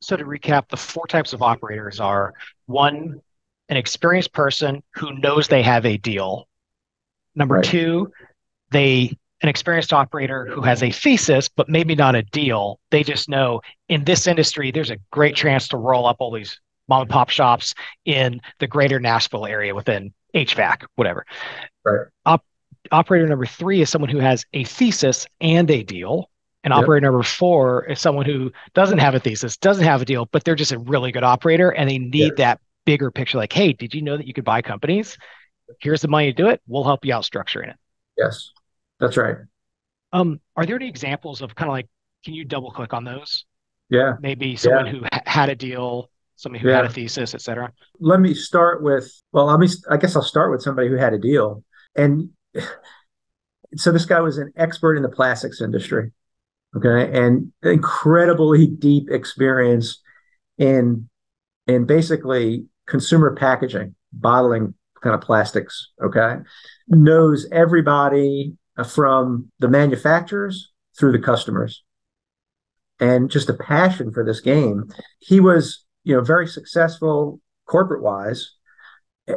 So 0.00 0.16
to 0.16 0.24
recap, 0.24 0.68
the 0.68 0.76
four 0.76 1.06
types 1.06 1.32
of 1.32 1.42
operators 1.42 2.00
are 2.00 2.34
one, 2.66 3.20
an 3.68 3.76
experienced 3.76 4.32
person 4.32 4.82
who 4.94 5.12
knows 5.18 5.48
they 5.48 5.62
have 5.62 5.84
a 5.84 5.96
deal. 5.96 6.48
Number 7.34 7.56
right. 7.56 7.64
two, 7.64 8.12
they 8.70 9.16
an 9.42 9.48
experienced 9.48 9.92
operator 9.92 10.46
who 10.46 10.62
has 10.62 10.82
a 10.82 10.90
thesis, 10.90 11.48
but 11.48 11.68
maybe 11.68 11.94
not 11.94 12.16
a 12.16 12.22
deal. 12.22 12.80
They 12.90 13.04
just 13.04 13.28
know 13.28 13.60
in 13.88 14.04
this 14.04 14.26
industry, 14.26 14.72
there's 14.72 14.90
a 14.90 14.98
great 15.12 15.36
chance 15.36 15.68
to 15.68 15.76
roll 15.76 16.06
up 16.06 16.16
all 16.18 16.32
these 16.32 16.60
mom 16.88 17.02
and 17.02 17.10
pop 17.10 17.30
shops 17.30 17.74
in 18.04 18.40
the 18.58 18.66
greater 18.66 18.98
Nashville 18.98 19.46
area 19.46 19.74
within 19.74 20.12
HVAC, 20.34 20.84
whatever. 20.96 21.24
Right. 21.84 22.06
Op- 22.26 22.44
operator 22.90 23.26
number 23.26 23.46
three 23.46 23.80
is 23.80 23.90
someone 23.90 24.10
who 24.10 24.18
has 24.18 24.44
a 24.52 24.64
thesis 24.64 25.26
and 25.40 25.70
a 25.70 25.82
deal. 25.82 26.30
And 26.64 26.72
yep. 26.72 26.82
operator 26.82 27.06
number 27.06 27.22
four 27.22 27.84
is 27.84 28.00
someone 28.00 28.26
who 28.26 28.50
doesn't 28.74 28.98
have 28.98 29.14
a 29.14 29.20
thesis, 29.20 29.56
doesn't 29.56 29.84
have 29.84 30.02
a 30.02 30.04
deal, 30.04 30.26
but 30.32 30.44
they're 30.44 30.56
just 30.56 30.72
a 30.72 30.78
really 30.78 31.12
good 31.12 31.22
operator 31.22 31.70
and 31.70 31.88
they 31.88 31.98
need 31.98 32.18
yep. 32.18 32.36
that 32.36 32.60
bigger 32.84 33.10
picture. 33.10 33.38
Like, 33.38 33.52
hey, 33.52 33.72
did 33.72 33.94
you 33.94 34.02
know 34.02 34.16
that 34.16 34.26
you 34.26 34.34
could 34.34 34.44
buy 34.44 34.60
companies? 34.60 35.16
Here's 35.80 36.02
the 36.02 36.08
money 36.08 36.32
to 36.32 36.32
do 36.32 36.48
it. 36.48 36.60
We'll 36.66 36.84
help 36.84 37.04
you 37.04 37.14
out 37.14 37.22
structuring 37.22 37.70
it. 37.70 37.76
Yes, 38.16 38.50
that's 38.98 39.16
right. 39.16 39.36
Um, 40.12 40.40
are 40.56 40.66
there 40.66 40.76
any 40.76 40.88
examples 40.88 41.42
of 41.42 41.54
kind 41.54 41.68
of 41.68 41.72
like, 41.72 41.86
can 42.24 42.34
you 42.34 42.44
double 42.44 42.70
click 42.70 42.92
on 42.92 43.04
those? 43.04 43.44
Yeah. 43.90 44.14
Maybe 44.20 44.56
someone 44.56 44.86
yeah. 44.86 44.92
who 44.92 45.00
ha- 45.04 45.22
had 45.26 45.48
a 45.50 45.54
deal, 45.54 46.10
somebody 46.36 46.62
who 46.62 46.70
yeah. 46.70 46.76
had 46.76 46.86
a 46.86 46.90
thesis, 46.90 47.34
et 47.34 47.40
cetera? 47.40 47.72
Let 48.00 48.20
me 48.20 48.34
start 48.34 48.82
with, 48.82 49.10
well, 49.32 49.46
let 49.46 49.60
me, 49.60 49.68
I 49.90 49.96
guess 49.96 50.16
I'll 50.16 50.22
start 50.22 50.50
with 50.50 50.62
somebody 50.62 50.88
who 50.88 50.96
had 50.96 51.12
a 51.12 51.18
deal. 51.18 51.62
And 51.94 52.30
so 53.76 53.92
this 53.92 54.06
guy 54.06 54.20
was 54.20 54.38
an 54.38 54.52
expert 54.56 54.96
in 54.96 55.02
the 55.02 55.08
plastics 55.08 55.60
industry. 55.60 56.10
Okay. 56.78 57.18
And 57.18 57.52
incredibly 57.62 58.66
deep 58.66 59.10
experience 59.10 60.00
in, 60.58 61.08
in 61.66 61.86
basically 61.86 62.66
consumer 62.86 63.34
packaging, 63.34 63.94
bottling 64.12 64.74
kind 65.02 65.14
of 65.14 65.20
plastics. 65.20 65.90
Okay. 66.02 66.36
Knows 66.88 67.46
everybody 67.50 68.56
from 68.86 69.50
the 69.58 69.68
manufacturers 69.68 70.70
through 70.98 71.12
the 71.12 71.18
customers 71.18 71.82
and 73.00 73.30
just 73.30 73.48
a 73.48 73.54
passion 73.54 74.12
for 74.12 74.24
this 74.24 74.40
game. 74.40 74.84
He 75.20 75.40
was, 75.40 75.84
you 76.04 76.14
know, 76.14 76.22
very 76.22 76.46
successful 76.46 77.40
corporate 77.66 78.02
wise. 78.02 78.52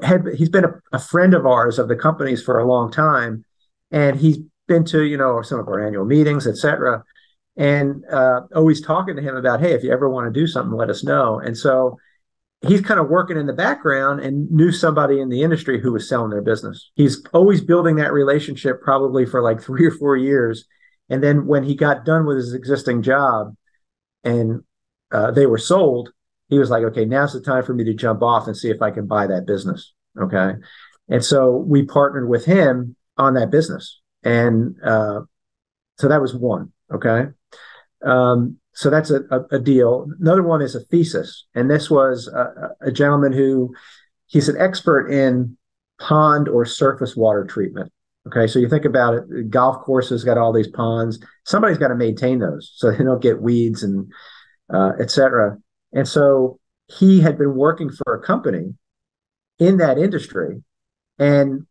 Had 0.03 0.25
he's 0.35 0.49
been 0.49 0.65
a, 0.65 0.73
a, 0.93 0.99
friend 0.99 1.33
of 1.33 1.45
ours 1.45 1.77
of 1.77 1.89
the 1.89 1.97
companies 1.97 2.41
for 2.41 2.57
a 2.57 2.65
long 2.65 2.91
time, 2.91 3.43
and 3.91 4.17
he's 4.17 4.37
been 4.67 4.85
to 4.85 5.03
you 5.03 5.17
know 5.17 5.41
some 5.41 5.59
of 5.59 5.67
our 5.67 5.85
annual 5.85 6.05
meetings, 6.05 6.47
etc. 6.47 7.03
And 7.61 8.03
uh, 8.11 8.41
always 8.55 8.81
talking 8.81 9.15
to 9.15 9.21
him 9.21 9.35
about, 9.35 9.59
hey, 9.59 9.73
if 9.73 9.83
you 9.83 9.91
ever 9.91 10.09
want 10.09 10.33
to 10.33 10.39
do 10.39 10.47
something, 10.47 10.75
let 10.75 10.89
us 10.89 11.03
know. 11.03 11.39
And 11.39 11.57
so 11.57 11.97
he's 12.67 12.81
kind 12.81 12.99
of 12.99 13.09
working 13.09 13.37
in 13.37 13.45
the 13.45 13.53
background 13.53 14.19
and 14.21 14.49
knew 14.49 14.71
somebody 14.71 15.19
in 15.19 15.29
the 15.29 15.43
industry 15.43 15.79
who 15.79 15.91
was 15.91 16.09
selling 16.09 16.31
their 16.31 16.41
business. 16.41 16.91
He's 16.95 17.23
always 17.33 17.61
building 17.61 17.97
that 17.97 18.13
relationship, 18.13 18.81
probably 18.81 19.25
for 19.25 19.41
like 19.41 19.61
three 19.63 19.85
or 19.85 19.91
four 19.91 20.17
years 20.17 20.65
and 21.11 21.21
then 21.21 21.45
when 21.45 21.65
he 21.65 21.75
got 21.75 22.05
done 22.05 22.25
with 22.25 22.37
his 22.37 22.53
existing 22.53 23.01
job 23.03 23.53
and 24.23 24.63
uh, 25.11 25.29
they 25.31 25.45
were 25.45 25.57
sold, 25.57 26.13
he 26.47 26.57
was 26.57 26.69
like, 26.69 26.83
okay, 26.83 27.03
now's 27.03 27.33
the 27.33 27.41
time 27.41 27.63
for 27.63 27.73
me 27.73 27.83
to 27.83 27.93
jump 27.93 28.23
off 28.23 28.47
and 28.47 28.55
see 28.55 28.69
if 28.69 28.81
I 28.81 28.91
can 28.91 29.07
buy 29.07 29.27
that 29.27 29.45
business. 29.45 29.93
Okay. 30.17 30.53
And 31.09 31.23
so 31.23 31.57
we 31.57 31.83
partnered 31.83 32.29
with 32.29 32.45
him 32.45 32.95
on 33.17 33.33
that 33.33 33.51
business. 33.51 33.99
And 34.23 34.77
uh, 34.81 35.21
so 35.99 36.07
that 36.07 36.21
was 36.21 36.33
one. 36.33 36.71
Okay. 36.89 37.25
Um, 38.03 38.57
so 38.73 38.89
that's 38.89 39.11
a, 39.11 39.21
a, 39.31 39.55
a, 39.57 39.59
deal. 39.59 40.07
Another 40.19 40.43
one 40.43 40.61
is 40.61 40.75
a 40.75 40.79
thesis. 40.79 41.45
And 41.53 41.69
this 41.69 41.89
was 41.89 42.27
a, 42.27 42.69
a 42.81 42.91
gentleman 42.91 43.33
who 43.33 43.75
he's 44.27 44.49
an 44.49 44.55
expert 44.57 45.09
in 45.09 45.57
pond 45.99 46.47
or 46.47 46.65
surface 46.65 47.15
water 47.15 47.45
treatment. 47.45 47.91
Okay, 48.27 48.45
so 48.45 48.59
you 48.59 48.69
think 48.69 48.85
about 48.85 49.15
it, 49.15 49.49
golf 49.49 49.81
courses 49.83 50.23
got 50.23 50.37
all 50.37 50.53
these 50.53 50.67
ponds. 50.67 51.19
Somebody's 51.43 51.79
got 51.79 51.87
to 51.87 51.95
maintain 51.95 52.39
those 52.39 52.71
so 52.75 52.91
they 52.91 53.03
don't 53.03 53.21
get 53.21 53.41
weeds 53.41 53.83
and 53.83 54.11
uh, 54.71 54.91
etc. 54.99 55.57
And 55.91 56.07
so 56.07 56.59
he 56.87 57.19
had 57.19 57.37
been 57.37 57.55
working 57.55 57.89
for 57.89 58.15
a 58.15 58.21
company 58.21 58.75
in 59.59 59.77
that 59.77 59.97
industry, 59.97 60.63
and 61.17 61.65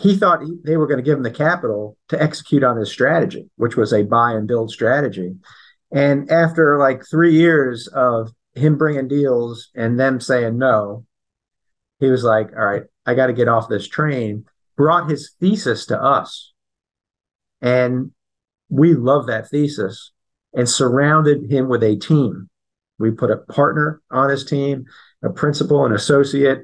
he 0.00 0.16
thought 0.16 0.40
they 0.64 0.76
were 0.76 0.86
going 0.86 0.98
to 0.98 1.02
give 1.02 1.16
him 1.16 1.24
the 1.24 1.30
capital 1.30 1.96
to 2.08 2.22
execute 2.22 2.62
on 2.62 2.76
his 2.76 2.90
strategy, 2.90 3.50
which 3.56 3.76
was 3.76 3.92
a 3.92 4.04
buy 4.04 4.32
and 4.32 4.46
build 4.46 4.70
strategy. 4.70 5.34
And 5.90 6.30
after 6.30 6.78
like 6.78 7.02
three 7.08 7.34
years 7.34 7.88
of 7.88 8.30
him 8.54 8.76
bringing 8.76 9.08
deals 9.08 9.70
and 9.74 9.98
them 9.98 10.20
saying 10.20 10.58
no, 10.58 11.06
he 12.00 12.08
was 12.08 12.24
like, 12.24 12.50
"All 12.56 12.64
right, 12.64 12.82
I 13.06 13.14
got 13.14 13.28
to 13.28 13.32
get 13.32 13.48
off 13.48 13.68
this 13.68 13.88
train." 13.88 14.44
brought 14.78 15.10
his 15.10 15.32
thesis 15.40 15.84
to 15.86 16.00
us. 16.00 16.52
And 17.60 18.12
we 18.70 18.94
love 18.94 19.26
that 19.26 19.50
thesis 19.50 20.12
and 20.54 20.68
surrounded 20.68 21.50
him 21.50 21.68
with 21.68 21.82
a 21.82 21.96
team. 21.96 22.48
We 22.98 23.10
put 23.10 23.30
a 23.30 23.36
partner 23.36 24.00
on 24.10 24.30
his 24.30 24.44
team, 24.44 24.86
a 25.22 25.30
principal, 25.30 25.84
an 25.84 25.92
associate. 25.92 26.60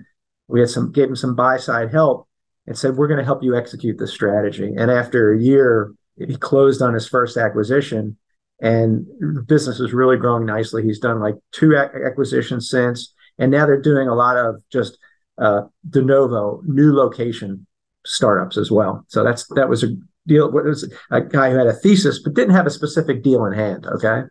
We 0.48 0.60
had 0.60 0.70
some 0.70 0.92
gave 0.92 1.08
him 1.08 1.16
some 1.16 1.34
buy 1.34 1.58
side 1.58 1.90
help 1.90 2.28
and 2.66 2.78
said, 2.78 2.96
We're 2.96 3.08
going 3.08 3.18
to 3.18 3.24
help 3.24 3.42
you 3.42 3.56
execute 3.56 3.98
this 3.98 4.12
strategy. 4.12 4.72
And 4.76 4.90
after 4.90 5.32
a 5.32 5.38
year, 5.38 5.92
he 6.16 6.36
closed 6.36 6.80
on 6.80 6.94
his 6.94 7.08
first 7.08 7.36
acquisition 7.36 8.16
and 8.60 9.06
the 9.20 9.44
business 9.46 9.80
is 9.80 9.92
really 9.92 10.16
growing 10.16 10.46
nicely. 10.46 10.82
He's 10.82 11.00
done 11.00 11.20
like 11.20 11.34
two 11.52 11.76
acquisitions 11.76 12.70
since, 12.70 13.14
and 13.38 13.50
now 13.50 13.66
they're 13.66 13.80
doing 13.80 14.08
a 14.08 14.14
lot 14.14 14.36
of 14.36 14.62
just 14.70 14.98
uh, 15.38 15.62
de 15.88 16.02
novo, 16.02 16.62
new 16.64 16.94
location 16.94 17.66
startups 18.06 18.56
as 18.56 18.70
well. 18.70 19.04
So 19.08 19.24
that's 19.24 19.46
that 19.54 19.68
was 19.68 19.82
a 19.82 19.88
deal. 20.26 20.46
It 20.56 20.64
was 20.64 20.90
a 21.10 21.20
guy 21.20 21.50
who 21.50 21.58
had 21.58 21.66
a 21.66 21.72
thesis 21.72 22.22
but 22.22 22.34
didn't 22.34 22.54
have 22.54 22.66
a 22.66 22.70
specific 22.70 23.22
deal 23.22 23.44
in 23.46 23.52
hand. 23.52 23.86
Okay. 23.86 24.22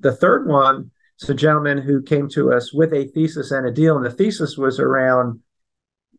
The 0.00 0.14
third 0.14 0.48
one 0.48 0.90
is 1.20 1.30
a 1.30 1.34
gentleman 1.34 1.78
who 1.78 2.02
came 2.02 2.28
to 2.30 2.52
us 2.52 2.72
with 2.72 2.92
a 2.92 3.06
thesis 3.08 3.50
and 3.50 3.66
a 3.66 3.72
deal, 3.72 3.96
and 3.96 4.04
the 4.04 4.10
thesis 4.10 4.56
was 4.56 4.78
around 4.78 5.40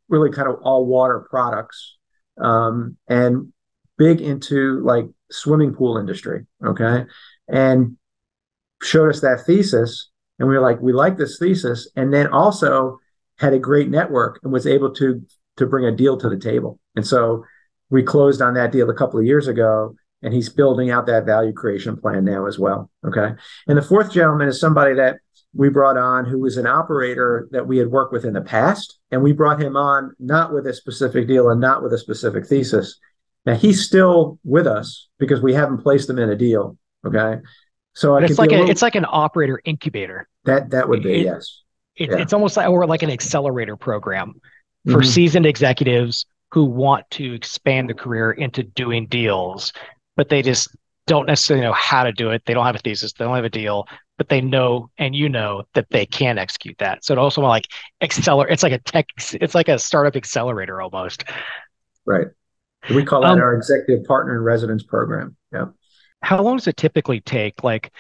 really 0.10 0.32
kind 0.32 0.48
of 0.48 0.56
all 0.64 0.86
water 0.86 1.26
products 1.30 1.98
um, 2.40 2.98
and 3.08 3.52
big 3.98 4.22
into 4.22 4.82
like 4.84 5.06
swimming 5.32 5.74
pool 5.74 5.98
industry. 5.98 6.46
Okay. 6.66 7.06
And 7.48 7.98
showed 8.82 9.10
us 9.10 9.22
that 9.22 9.44
thesis. 9.46 10.10
And 10.40 10.48
we 10.48 10.56
were 10.56 10.62
like, 10.62 10.82
we 10.82 10.94
like 10.94 11.18
this 11.18 11.38
thesis. 11.38 11.90
And 11.96 12.14
then 12.14 12.28
also 12.28 13.00
had 13.38 13.54
a 13.54 13.60
great 13.60 13.90
network 13.90 14.40
and 14.44 14.52
was 14.52 14.68
able 14.68 14.94
to 14.96 15.22
to 15.58 15.68
bring 15.68 15.86
a 15.86 15.96
deal 15.96 16.18
to 16.18 16.30
the 16.30 16.38
table. 16.38 16.80
And 16.96 17.06
so 17.06 17.46
we 17.90 18.04
closed 18.04 18.42
on 18.42 18.56
that 18.56 18.72
deal 18.72 18.90
a 18.90 18.96
couple 18.96 19.20
of 19.20 19.26
years 19.26 19.48
ago, 19.48 19.96
and 20.22 20.34
he's 20.34 20.50
building 20.50 20.90
out 20.90 21.06
that 21.08 21.26
value 21.26 21.54
creation 21.54 21.98
plan 21.98 22.26
now 22.26 22.48
as 22.48 22.58
well. 22.58 22.90
Okay. 23.06 23.34
And 23.68 23.78
the 23.78 23.82
fourth 23.82 24.12
gentleman 24.12 24.48
is 24.48 24.60
somebody 24.60 24.96
that 24.96 25.18
we 25.54 25.70
brought 25.70 25.98
on 25.98 26.26
who 26.26 26.40
was 26.40 26.58
an 26.58 26.66
operator 26.66 27.48
that 27.52 27.68
we 27.68 27.78
had 27.78 27.90
worked 27.90 28.14
with 28.14 28.26
in 28.26 28.34
the 28.34 28.42
past. 28.42 28.98
And 29.12 29.22
we 29.22 29.34
brought 29.34 29.62
him 29.62 29.76
on 29.78 30.16
not 30.18 30.54
with 30.54 30.66
a 30.66 30.74
specific 30.74 31.28
deal 31.28 31.50
and 31.50 31.62
not 31.62 31.84
with 31.84 31.94
a 31.94 31.98
specific 31.98 32.48
thesis. 32.48 32.98
Now 33.46 33.56
he's 33.56 33.86
still 33.86 34.40
with 34.44 34.66
us 34.66 35.10
because 35.20 35.42
we 35.42 35.54
haven't 35.54 35.84
placed 35.84 36.10
him 36.10 36.18
in 36.18 36.30
a 36.30 36.36
deal. 36.36 36.78
Okay. 37.06 37.42
So 37.94 38.18
it's 38.18 38.40
like 38.40 38.52
a, 38.52 38.56
little, 38.56 38.70
it's 38.70 38.82
like 38.82 38.96
an 38.96 39.06
operator 39.08 39.62
incubator. 39.66 40.28
That 40.46 40.72
that 40.72 40.90
would 40.90 41.04
be 41.04 41.22
it, 41.22 41.26
yes. 41.26 41.62
It, 41.96 42.10
yeah. 42.10 42.18
It's 42.18 42.34
almost 42.34 42.58
like 42.58 42.70
or 42.70 42.88
like 42.88 43.04
an 43.04 43.12
accelerator 43.12 43.78
program 43.78 44.34
for 44.86 44.94
mm-hmm. 44.94 45.10
seasoned 45.10 45.46
executives 45.46 46.26
who 46.52 46.66
want 46.66 47.10
to 47.12 47.34
expand 47.34 47.90
their 47.90 47.96
career 47.96 48.32
into 48.32 48.64
doing 48.64 49.08
deals, 49.08 49.74
but 50.16 50.30
they 50.30 50.42
just 50.42 50.70
don't 51.06 51.28
necessarily 51.28 51.66
know 51.66 51.74
how 51.74 52.04
to 52.04 52.12
do 52.12 52.32
it. 52.32 52.42
They 52.46 52.54
don't 52.54 52.66
have 52.66 52.76
a 52.76 52.80
thesis, 52.80 53.14
they 53.14 53.26
don't 53.26 53.36
have 53.36 53.46
a 53.46 53.50
deal, 53.50 53.88
but 54.18 54.30
they 54.30 54.42
know 54.42 54.90
and 54.98 55.16
you 55.16 55.30
know 55.30 55.64
that 55.74 55.88
they 55.90 56.06
can 56.06 56.38
execute 56.38 56.78
that. 56.80 57.04
So 57.04 57.14
it 57.14 57.18
also 57.20 57.42
like 57.42 57.66
accelerate. 58.02 58.54
It's 58.54 58.64
like 58.64 58.74
a 58.74 58.80
tech. 58.80 59.08
It's 59.34 59.56
like 59.56 59.68
a 59.68 59.78
startup 59.78 60.16
accelerator 60.16 60.82
almost. 60.82 61.26
Right. 62.06 62.28
We 62.90 63.04
call 63.06 63.22
that 63.22 63.32
um, 63.32 63.40
our 63.40 63.56
executive 63.56 64.06
partner 64.06 64.36
in 64.36 64.42
residence 64.42 64.84
program. 64.84 65.36
Yeah. 65.52 65.68
How 66.24 66.42
long 66.42 66.58
does 66.58 66.68
it 66.68 66.78
typically 66.78 67.20
take? 67.20 67.64
Like, 67.64 67.92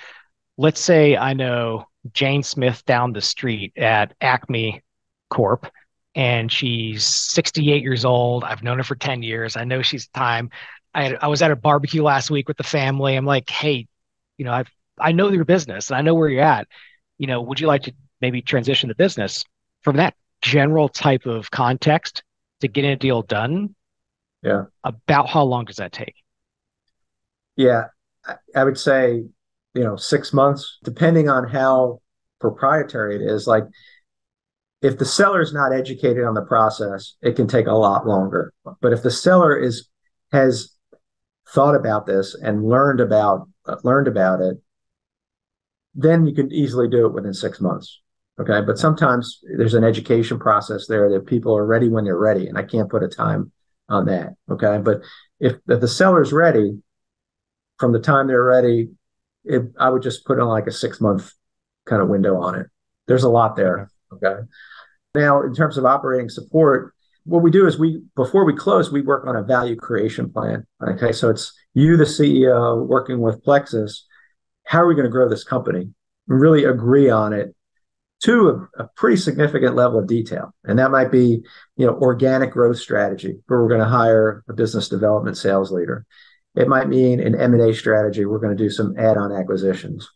let's 0.57 0.79
say 0.79 1.17
I 1.17 1.33
know 1.33 1.87
Jane 2.13 2.41
Smith 2.41 2.83
down 2.85 3.13
the 3.13 3.21
street 3.21 3.73
at 3.77 4.13
Acme 4.21 4.81
Corp 5.29 5.67
and 6.15 6.51
she's 6.51 7.05
68 7.05 7.83
years 7.83 8.05
old. 8.05 8.43
I've 8.43 8.63
known 8.63 8.77
her 8.77 8.83
for 8.83 8.95
10 8.95 9.23
years. 9.23 9.57
I 9.57 9.65
know 9.65 9.81
she's 9.81 10.07
time. 10.07 10.49
I, 10.93 11.15
I 11.15 11.27
was 11.27 11.41
at 11.41 11.51
a 11.51 11.55
barbecue 11.55 12.03
last 12.03 12.31
week 12.31 12.47
with 12.47 12.57
the 12.57 12.63
family. 12.63 13.15
I'm 13.15 13.25
like, 13.25 13.49
hey, 13.49 13.87
you 14.37 14.45
know, 14.45 14.53
I've 14.53 14.69
I 14.99 15.11
know 15.11 15.29
your 15.29 15.45
business 15.45 15.89
and 15.89 15.97
I 15.97 16.01
know 16.01 16.13
where 16.13 16.29
you're 16.29 16.43
at. 16.43 16.67
You 17.17 17.27
know, 17.27 17.41
would 17.41 17.59
you 17.59 17.67
like 17.67 17.83
to 17.83 17.93
maybe 18.21 18.41
transition 18.41 18.89
the 18.89 18.95
business 18.95 19.43
from 19.81 19.97
that 19.97 20.13
general 20.41 20.87
type 20.87 21.25
of 21.25 21.49
context 21.51 22.23
to 22.61 22.67
getting 22.67 22.91
a 22.91 22.95
deal 22.95 23.21
done? 23.21 23.75
Yeah. 24.43 24.65
About 24.83 25.29
how 25.29 25.43
long 25.43 25.65
does 25.65 25.77
that 25.77 25.91
take? 25.91 26.15
Yeah, 27.55 27.85
I 28.55 28.63
would 28.63 28.77
say, 28.77 29.23
you 29.73 29.83
know, 29.83 29.95
six 29.95 30.33
months, 30.33 30.77
depending 30.83 31.29
on 31.29 31.47
how 31.47 32.01
proprietary 32.39 33.15
it 33.15 33.21
is. 33.21 33.47
Like 33.47 33.63
if 34.81 34.97
the 34.97 35.05
seller 35.05 35.41
is 35.41 35.53
not 35.53 35.73
educated 35.73 36.25
on 36.25 36.33
the 36.33 36.41
process, 36.41 37.15
it 37.21 37.35
can 37.35 37.47
take 37.47 37.67
a 37.67 37.73
lot 37.73 38.05
longer. 38.05 38.53
But 38.81 38.93
if 38.93 39.01
the 39.01 39.11
seller 39.11 39.57
is 39.57 39.89
has 40.31 40.75
thought 41.49 41.75
about 41.75 42.05
this 42.05 42.35
and 42.35 42.67
learned 42.67 42.99
about 42.99 43.47
uh, 43.65 43.77
learned 43.83 44.07
about 44.07 44.41
it, 44.41 44.57
then 45.95 46.25
you 46.25 46.35
can 46.35 46.51
easily 46.51 46.89
do 46.89 47.05
it 47.05 47.13
within 47.13 47.33
six 47.33 47.61
months. 47.61 48.01
Okay, 48.39 48.61
but 48.65 48.79
sometimes 48.79 49.39
there's 49.57 49.75
an 49.75 49.83
education 49.83 50.39
process 50.39 50.87
there 50.87 51.09
that 51.11 51.27
people 51.27 51.55
are 51.55 51.65
ready 51.65 51.87
when 51.87 52.03
they're 52.03 52.17
ready, 52.17 52.47
and 52.47 52.57
I 52.57 52.63
can't 52.63 52.89
put 52.89 53.03
a 53.03 53.07
time 53.07 53.51
on 53.89 54.05
that. 54.07 54.33
Okay, 54.49 54.79
but 54.83 55.01
if, 55.39 55.53
if 55.67 55.79
the 55.79 55.87
seller's 55.87 56.33
ready, 56.33 56.81
from 57.79 57.91
the 57.91 57.99
time 57.99 58.27
they're 58.27 58.43
ready, 58.43 58.89
it, 59.43 59.63
I 59.79 59.89
would 59.89 60.01
just 60.01 60.25
put 60.25 60.39
on 60.39 60.47
like 60.47 60.67
a 60.67 60.71
six 60.71 61.01
month 61.01 61.31
kind 61.85 62.01
of 62.01 62.07
window 62.07 62.37
on 62.41 62.55
it. 62.55 62.67
There's 63.07 63.23
a 63.23 63.29
lot 63.29 63.55
there. 63.55 63.91
Okay. 64.13 64.41
Now, 65.15 65.41
in 65.41 65.53
terms 65.53 65.77
of 65.77 65.85
operating 65.85 66.29
support, 66.29 66.93
what 67.25 67.43
we 67.43 67.51
do 67.51 67.67
is 67.67 67.77
we 67.77 68.01
before 68.15 68.45
we 68.45 68.55
close, 68.55 68.91
we 68.91 69.01
work 69.01 69.27
on 69.27 69.35
a 69.35 69.43
value 69.43 69.75
creation 69.75 70.31
plan. 70.31 70.65
Okay, 70.81 71.11
so 71.11 71.29
it's 71.29 71.53
you, 71.73 71.97
the 71.97 72.03
CEO, 72.03 72.85
working 72.85 73.19
with 73.19 73.43
Plexus. 73.43 74.05
How 74.65 74.81
are 74.81 74.87
we 74.87 74.95
going 74.95 75.05
to 75.05 75.11
grow 75.11 75.29
this 75.29 75.43
company? 75.43 75.89
And 76.27 76.41
really 76.41 76.63
agree 76.63 77.09
on 77.09 77.33
it 77.33 77.55
to 78.23 78.67
a, 78.77 78.83
a, 78.83 78.87
pretty 78.95 79.17
significant 79.17 79.75
level 79.75 79.99
of 79.99 80.07
detail. 80.07 80.53
And 80.63 80.79
that 80.79 80.91
might 80.91 81.11
be, 81.11 81.43
you 81.75 81.85
know, 81.85 81.93
organic 81.95 82.51
growth 82.51 82.77
strategy, 82.77 83.39
where 83.47 83.61
we're 83.61 83.67
going 83.67 83.81
to 83.81 83.85
hire 83.85 84.43
a 84.47 84.53
business 84.53 84.87
development 84.87 85.37
sales 85.37 85.71
leader. 85.71 86.05
It 86.55 86.67
might 86.67 86.87
mean 86.87 87.19
an 87.19 87.39
M&A 87.39 87.73
strategy. 87.73 88.25
We're 88.25 88.39
going 88.39 88.55
to 88.55 88.63
do 88.63 88.69
some 88.69 88.95
add-on 88.97 89.31
acquisitions. 89.31 90.09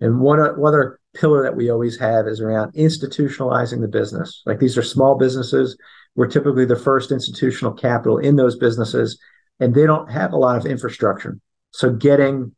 And 0.00 0.20
one, 0.20 0.38
one 0.58 0.74
other 0.74 1.00
pillar 1.14 1.42
that 1.42 1.56
we 1.56 1.70
always 1.70 1.98
have 1.98 2.26
is 2.26 2.40
around 2.40 2.74
institutionalizing 2.74 3.80
the 3.80 3.88
business. 3.88 4.42
Like 4.44 4.58
these 4.58 4.76
are 4.76 4.82
small 4.82 5.16
businesses. 5.16 5.76
We're 6.16 6.26
typically 6.26 6.64
the 6.64 6.76
first 6.76 7.12
institutional 7.12 7.72
capital 7.72 8.18
in 8.18 8.36
those 8.36 8.56
businesses, 8.56 9.18
and 9.60 9.74
they 9.74 9.86
don't 9.86 10.10
have 10.10 10.32
a 10.32 10.36
lot 10.36 10.56
of 10.56 10.66
infrastructure. 10.66 11.38
So 11.70 11.92
getting 11.92 12.54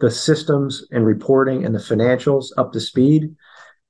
the 0.00 0.10
systems 0.10 0.86
and 0.90 1.04
reporting 1.04 1.64
and 1.64 1.74
the 1.74 1.78
financials 1.78 2.46
up 2.56 2.72
to 2.72 2.80
speed, 2.80 3.34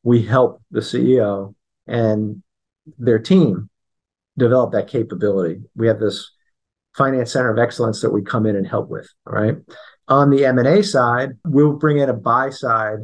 we 0.02 0.22
help 0.22 0.62
the 0.70 0.80
CEO 0.80 1.54
and 1.86 2.42
their 2.98 3.18
team 3.18 3.70
develop 4.36 4.72
that 4.72 4.88
capability. 4.88 5.62
We 5.76 5.86
have 5.86 6.00
this 6.00 6.32
finance 6.96 7.32
center 7.32 7.50
of 7.50 7.58
excellence 7.58 8.00
that 8.00 8.10
we 8.10 8.22
come 8.22 8.46
in 8.46 8.56
and 8.56 8.66
help 8.66 8.88
with, 8.88 9.08
right? 9.24 9.56
On 10.08 10.30
the 10.30 10.44
M&A 10.44 10.82
side, 10.82 11.30
we'll 11.44 11.72
bring 11.72 11.98
in 11.98 12.08
a 12.08 12.14
buy 12.14 12.50
side 12.50 12.98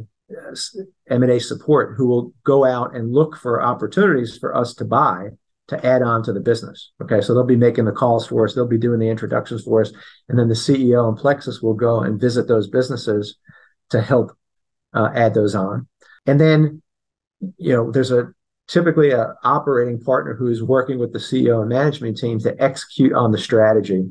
M&A 1.09 1.39
support 1.39 1.95
who 1.95 2.07
will 2.07 2.33
go 2.43 2.65
out 2.65 2.95
and 2.95 3.13
look 3.13 3.37
for 3.37 3.63
opportunities 3.63 4.37
for 4.37 4.55
us 4.55 4.73
to 4.75 4.85
buy 4.85 5.29
to 5.67 5.85
add 5.85 6.01
on 6.01 6.23
to 6.23 6.33
the 6.33 6.39
business. 6.39 6.91
Okay, 7.01 7.21
so 7.21 7.33
they'll 7.33 7.43
be 7.43 7.55
making 7.55 7.85
the 7.85 7.91
calls 7.91 8.27
for 8.27 8.45
us, 8.45 8.53
they'll 8.53 8.67
be 8.67 8.77
doing 8.77 8.99
the 8.99 9.09
introductions 9.09 9.63
for 9.63 9.81
us, 9.81 9.91
and 10.29 10.37
then 10.37 10.47
the 10.47 10.53
CEO 10.53 11.07
and 11.07 11.17
Plexus 11.17 11.61
will 11.61 11.73
go 11.73 12.01
and 12.01 12.19
visit 12.19 12.47
those 12.47 12.69
businesses 12.69 13.37
to 13.89 14.01
help 14.01 14.31
uh, 14.93 15.09
add 15.13 15.33
those 15.33 15.55
on. 15.55 15.87
And 16.25 16.39
then, 16.39 16.81
you 17.57 17.73
know, 17.73 17.91
there's 17.91 18.11
a 18.11 18.33
typically 18.67 19.11
a 19.11 19.33
operating 19.43 19.99
partner 19.99 20.35
who's 20.35 20.61
working 20.61 20.99
with 20.99 21.13
the 21.13 21.19
CEO 21.19 21.61
and 21.61 21.69
management 21.69 22.17
team 22.17 22.39
to 22.39 22.61
execute 22.61 23.13
on 23.13 23.31
the 23.31 23.37
strategy, 23.37 24.05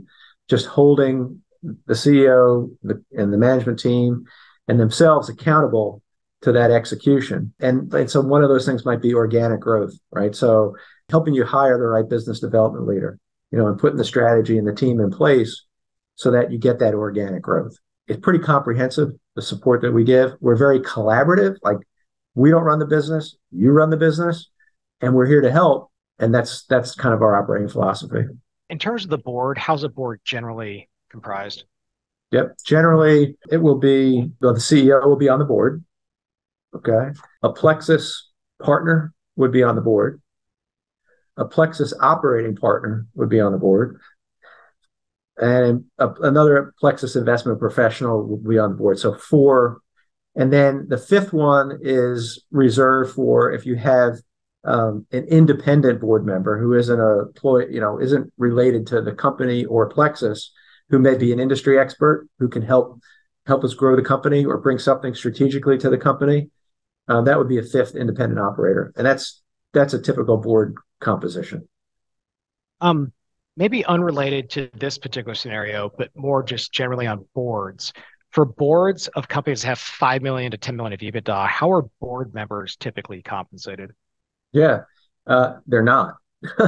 just 0.48 0.66
holding 0.66 1.42
the 1.62 1.94
CEO 1.94 2.70
and 2.84 3.32
the 3.32 3.38
management 3.38 3.78
team 3.78 4.24
and 4.68 4.80
themselves 4.80 5.28
accountable 5.28 6.02
to 6.42 6.52
that 6.52 6.70
execution. 6.70 7.52
And, 7.60 7.92
and 7.92 8.10
so 8.10 8.20
one 8.20 8.42
of 8.42 8.48
those 8.48 8.66
things 8.66 8.84
might 8.84 9.02
be 9.02 9.14
organic 9.14 9.60
growth, 9.60 9.92
right? 10.10 10.34
So 10.34 10.74
helping 11.10 11.34
you 11.34 11.44
hire 11.44 11.78
the 11.78 11.84
right 11.84 12.08
business 12.08 12.40
development 12.40 12.86
leader, 12.86 13.18
you 13.50 13.58
know, 13.58 13.66
and 13.66 13.78
putting 13.78 13.96
the 13.96 14.04
strategy 14.04 14.58
and 14.58 14.66
the 14.66 14.74
team 14.74 15.00
in 15.00 15.10
place 15.10 15.64
so 16.14 16.30
that 16.30 16.50
you 16.50 16.58
get 16.58 16.78
that 16.78 16.94
organic 16.94 17.42
growth. 17.42 17.76
It's 18.08 18.20
pretty 18.20 18.38
comprehensive, 18.38 19.10
the 19.34 19.42
support 19.42 19.82
that 19.82 19.92
we 19.92 20.04
give. 20.04 20.34
We're 20.40 20.56
very 20.56 20.80
collaborative. 20.80 21.56
Like 21.62 21.78
we 22.36 22.50
don't 22.50 22.62
run 22.62 22.78
the 22.78 22.86
business, 22.86 23.36
you 23.50 23.72
run 23.72 23.90
the 23.90 23.96
business, 23.96 24.48
and 25.00 25.14
we're 25.14 25.26
here 25.26 25.40
to 25.40 25.50
help. 25.50 25.90
And 26.18 26.32
that's 26.32 26.64
that's 26.66 26.94
kind 26.94 27.12
of 27.12 27.20
our 27.20 27.36
operating 27.36 27.68
philosophy. 27.68 28.22
In 28.70 28.78
terms 28.78 29.04
of 29.04 29.10
the 29.10 29.18
board, 29.18 29.58
how's 29.58 29.82
the 29.82 29.88
board 29.88 30.20
generally 30.24 30.88
comprised? 31.10 31.64
Yep. 32.30 32.56
Generally, 32.64 33.36
it 33.50 33.58
will 33.58 33.78
be 33.78 34.30
well, 34.40 34.54
the 34.54 34.60
CEO 34.60 35.04
will 35.04 35.16
be 35.16 35.28
on 35.28 35.40
the 35.40 35.44
board. 35.44 35.84
Okay. 36.74 37.10
A 37.42 37.52
Plexus 37.52 38.30
partner 38.62 39.12
would 39.34 39.52
be 39.52 39.64
on 39.64 39.74
the 39.74 39.82
board 39.82 40.22
a 41.36 41.44
Plexus 41.44 41.92
operating 42.00 42.56
partner 42.56 43.06
would 43.14 43.28
be 43.28 43.40
on 43.40 43.52
the 43.52 43.58
board, 43.58 44.00
and 45.36 45.84
a, 45.98 46.08
another 46.22 46.74
Plexus 46.80 47.16
investment 47.16 47.58
professional 47.58 48.24
would 48.26 48.48
be 48.48 48.58
on 48.58 48.70
the 48.70 48.76
board. 48.76 48.98
So 48.98 49.14
four, 49.14 49.80
and 50.36 50.52
then 50.52 50.86
the 50.88 50.98
fifth 50.98 51.32
one 51.32 51.78
is 51.80 52.44
reserved 52.50 53.14
for 53.14 53.50
if 53.50 53.64
you 53.64 53.74
have 53.76 54.18
um, 54.64 55.06
an 55.12 55.24
independent 55.24 56.00
board 56.00 56.26
member 56.26 56.58
who 56.58 56.74
isn't 56.74 57.00
a 57.00 57.24
you 57.70 57.80
know, 57.80 58.00
isn't 58.00 58.32
related 58.36 58.86
to 58.88 59.00
the 59.00 59.12
company 59.12 59.64
or 59.64 59.88
Plexus, 59.88 60.52
who 60.90 60.98
may 60.98 61.16
be 61.16 61.32
an 61.32 61.40
industry 61.40 61.78
expert 61.78 62.28
who 62.38 62.48
can 62.48 62.62
help 62.62 63.00
help 63.46 63.64
us 63.64 63.74
grow 63.74 63.96
the 63.96 64.02
company 64.02 64.44
or 64.44 64.58
bring 64.58 64.78
something 64.78 65.14
strategically 65.14 65.78
to 65.78 65.88
the 65.88 65.98
company. 65.98 66.50
Uh, 67.08 67.22
that 67.22 67.38
would 67.38 67.48
be 67.48 67.58
a 67.58 67.62
fifth 67.62 67.94
independent 67.94 68.40
operator, 68.40 68.92
and 68.96 69.06
that's 69.06 69.42
that's 69.72 69.94
a 69.94 70.02
typical 70.02 70.36
board 70.36 70.74
composition. 71.00 71.66
Um, 72.80 73.12
maybe 73.56 73.84
unrelated 73.84 74.50
to 74.50 74.68
this 74.74 74.98
particular 74.98 75.34
scenario, 75.34 75.90
but 75.96 76.10
more 76.14 76.42
just 76.42 76.72
generally 76.72 77.06
on 77.06 77.24
boards. 77.34 77.92
For 78.32 78.44
boards 78.44 79.08
of 79.08 79.28
companies 79.28 79.62
that 79.62 79.68
have 79.68 79.78
five 79.78 80.22
million 80.22 80.50
to 80.50 80.58
ten 80.58 80.76
million 80.76 80.92
of 80.92 81.00
EBITDA, 81.00 81.48
how 81.48 81.72
are 81.72 81.82
board 82.00 82.34
members 82.34 82.76
typically 82.76 83.22
compensated? 83.22 83.92
Yeah, 84.52 84.80
uh, 85.26 85.54
they're 85.66 85.82
not. 85.82 86.16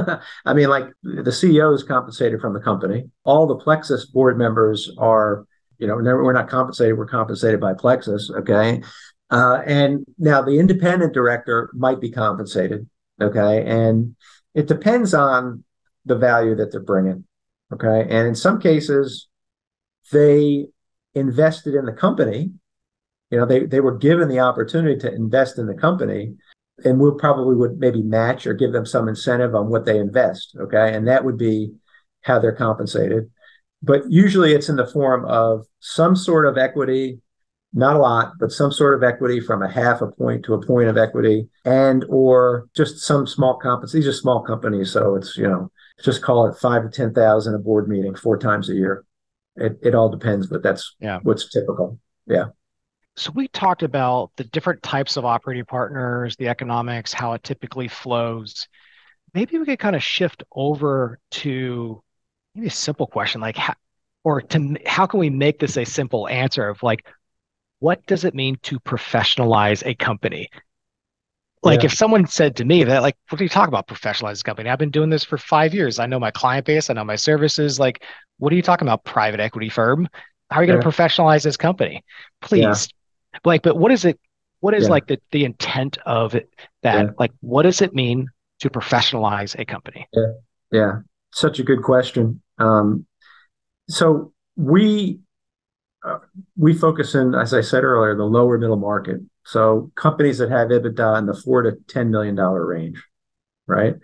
I 0.45 0.53
mean, 0.53 0.69
like 0.69 0.85
the 1.03 1.31
CEO 1.31 1.73
is 1.73 1.83
compensated 1.83 2.41
from 2.41 2.53
the 2.53 2.59
company. 2.59 3.09
All 3.23 3.47
the 3.47 3.55
Plexus 3.55 4.05
board 4.05 4.37
members 4.37 4.91
are, 4.97 5.45
you 5.77 5.87
know, 5.87 5.95
we're 5.95 6.33
not 6.33 6.49
compensated. 6.49 6.97
We're 6.97 7.07
compensated 7.07 7.59
by 7.59 7.73
Plexus. 7.73 8.31
Okay. 8.31 8.81
Uh, 9.29 9.61
and 9.65 10.05
now 10.17 10.41
the 10.41 10.59
independent 10.59 11.13
director 11.13 11.69
might 11.73 12.01
be 12.01 12.11
compensated. 12.11 12.89
Okay. 13.21 13.63
And 13.65 14.15
it 14.55 14.67
depends 14.67 15.13
on 15.13 15.63
the 16.05 16.15
value 16.15 16.55
that 16.55 16.71
they're 16.71 16.81
bringing. 16.81 17.25
Okay. 17.71 18.01
And 18.09 18.27
in 18.27 18.35
some 18.35 18.59
cases, 18.59 19.27
they 20.11 20.65
invested 21.19 21.75
in 21.75 21.85
the 21.85 21.93
company. 21.93 22.51
You 23.29 23.37
know, 23.37 23.45
they, 23.45 23.65
they 23.65 23.79
were 23.79 23.97
given 23.97 24.27
the 24.27 24.39
opportunity 24.39 24.97
to 25.01 25.13
invest 25.13 25.59
in 25.59 25.67
the 25.67 25.75
company 25.75 26.35
and 26.83 26.99
we 26.99 27.11
probably 27.19 27.55
would 27.55 27.77
maybe 27.77 28.01
match 28.01 28.47
or 28.47 28.53
give 28.53 28.71
them 28.71 28.85
some 28.85 29.07
incentive 29.07 29.53
on 29.53 29.69
what 29.69 29.85
they 29.85 29.99
invest. 29.99 30.55
Okay. 30.59 30.95
And 30.95 31.07
that 31.07 31.25
would 31.25 31.37
be 31.37 31.73
how 32.21 32.39
they're 32.39 32.55
compensated. 32.55 33.29
But 33.83 34.09
usually 34.09 34.53
it's 34.53 34.69
in 34.69 34.77
the 34.77 34.87
form 34.87 35.25
of 35.25 35.65
some 35.79 36.15
sort 36.15 36.45
of 36.45 36.57
equity 36.57 37.21
not 37.73 37.95
a 37.95 37.99
lot, 37.99 38.33
but 38.39 38.51
some 38.51 38.71
sort 38.71 38.95
of 38.95 39.03
equity 39.03 39.39
from 39.39 39.61
a 39.61 39.69
half 39.69 40.01
a 40.01 40.07
point 40.07 40.43
to 40.45 40.53
a 40.53 40.65
point 40.65 40.89
of 40.89 40.97
equity 40.97 41.47
and 41.65 42.03
or 42.09 42.67
just 42.75 42.97
some 42.99 43.27
small 43.27 43.57
companies. 43.57 43.91
These 43.91 44.07
are 44.07 44.13
small 44.13 44.41
companies. 44.41 44.91
So 44.91 45.15
it's, 45.15 45.37
you 45.37 45.47
know, 45.47 45.71
just 46.03 46.23
call 46.23 46.47
it 46.47 46.57
five 46.57 46.83
to 46.83 46.89
10,000 46.89 47.53
a 47.53 47.59
board 47.59 47.87
meeting 47.87 48.15
four 48.15 48.37
times 48.37 48.69
a 48.69 48.73
year. 48.73 49.05
It, 49.59 49.79
it 49.81 49.95
all 49.95 50.09
depends, 50.09 50.47
but 50.47 50.63
that's 50.63 50.95
yeah. 50.99 51.19
what's 51.23 51.49
typical. 51.49 51.99
Yeah. 52.25 52.45
So 53.15 53.31
we 53.35 53.47
talked 53.49 53.83
about 53.83 54.31
the 54.37 54.45
different 54.45 54.81
types 54.81 55.17
of 55.17 55.25
operating 55.25 55.65
partners, 55.65 56.35
the 56.37 56.47
economics, 56.47 57.11
how 57.11 57.33
it 57.33 57.43
typically 57.43 57.87
flows. 57.87 58.67
Maybe 59.33 59.57
we 59.57 59.65
could 59.65 59.79
kind 59.79 59.95
of 59.95 60.03
shift 60.03 60.43
over 60.53 61.19
to 61.31 62.01
maybe 62.55 62.67
a 62.67 62.71
simple 62.71 63.07
question 63.07 63.41
like 63.41 63.57
how, 63.57 63.73
or 64.23 64.41
to 64.41 64.77
how 64.85 65.05
can 65.05 65.19
we 65.19 65.29
make 65.29 65.59
this 65.59 65.77
a 65.77 65.85
simple 65.85 66.27
answer 66.27 66.67
of 66.67 66.81
like 66.81 67.05
what 67.79 68.05
does 68.05 68.25
it 68.25 68.35
mean 68.35 68.57
to 68.63 68.79
professionalize 68.79 69.85
a 69.85 69.95
company? 69.95 70.49
Like 71.61 71.81
yeah. 71.81 71.87
if 71.87 71.93
someone 71.93 72.25
said 72.25 72.55
to 72.57 72.65
me 72.65 72.85
that, 72.85 73.01
like, 73.01 73.17
what 73.29 73.37
do 73.37 73.43
you 73.43 73.49
talk 73.49 73.67
about 73.67 73.87
professionalize 73.87 74.39
a 74.39 74.43
company? 74.43 74.69
I've 74.69 74.79
been 74.79 74.91
doing 74.91 75.09
this 75.09 75.25
for 75.25 75.37
five 75.37 75.73
years. 75.73 75.99
I 75.99 76.05
know 76.05 76.19
my 76.19 76.31
client 76.31 76.65
base. 76.65 76.89
I 76.89 76.93
know 76.93 77.03
my 77.03 77.17
services. 77.17 77.79
Like, 77.79 78.03
what 78.37 78.53
are 78.53 78.55
you 78.55 78.61
talking 78.61 78.87
about? 78.87 79.03
Private 79.03 79.41
equity 79.41 79.67
firm? 79.67 80.07
How 80.49 80.59
are 80.59 80.63
you 80.63 80.67
going 80.67 80.81
to 80.81 80.87
professionalize 80.87 81.43
this 81.43 81.57
company? 81.57 82.03
Please. 82.41 82.61
Yeah. 83.33 83.39
Like, 83.43 83.61
but 83.61 83.77
what 83.77 83.91
is 83.91 84.05
it? 84.05 84.19
What 84.61 84.73
is 84.73 84.89
like 84.89 85.07
the, 85.07 85.19
the 85.31 85.45
intent 85.45 85.97
of 86.05 86.35
it 86.35 86.49
that 86.83 87.17
like, 87.17 87.31
what 87.39 87.63
does 87.63 87.81
it 87.81 87.93
mean 87.93 88.27
to 88.59 88.69
professionalize 88.69 89.57
a 89.57 89.65
company? 89.65 90.07
Yeah. 90.11 90.31
Yeah. 90.71 90.99
Such 91.31 91.59
a 91.59 91.63
good 91.63 91.81
question. 91.81 92.41
Um, 92.57 93.05
so 93.87 94.33
we 94.55 95.19
uh, 96.05 96.19
we 96.57 96.73
focus 96.73 97.15
in, 97.15 97.35
as 97.35 97.53
I 97.53 97.61
said 97.61 97.83
earlier, 97.83 98.15
the 98.15 98.25
lower 98.25 98.57
middle 98.57 98.77
market. 98.77 99.21
So 99.49 99.91
companies 99.95 100.37
that 100.37 100.51
have 100.51 100.67
EBITDA 100.67 101.17
in 101.17 101.25
the 101.25 101.33
four 101.33 101.63
to 101.63 101.71
ten 101.87 102.11
million 102.11 102.35
dollar 102.35 102.63
range, 102.63 103.03
right? 103.65 103.95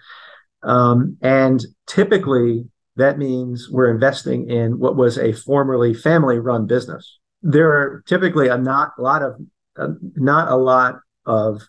Um, 0.63 1.17
and 1.21 1.63
typically, 1.85 2.65
that 2.95 3.19
means 3.19 3.69
we're 3.69 3.91
investing 3.91 4.49
in 4.49 4.79
what 4.79 4.95
was 4.95 5.19
a 5.19 5.33
formerly 5.33 5.93
family-run 5.93 6.65
business. 6.65 7.19
There 7.43 7.71
are 7.71 8.03
typically 8.07 8.47
a 8.47 8.57
not 8.57 8.93
a 8.97 9.01
lot 9.03 9.21
of 9.21 9.35
uh, 9.77 9.89
not 10.15 10.51
a 10.51 10.55
lot 10.55 10.95
of 11.27 11.61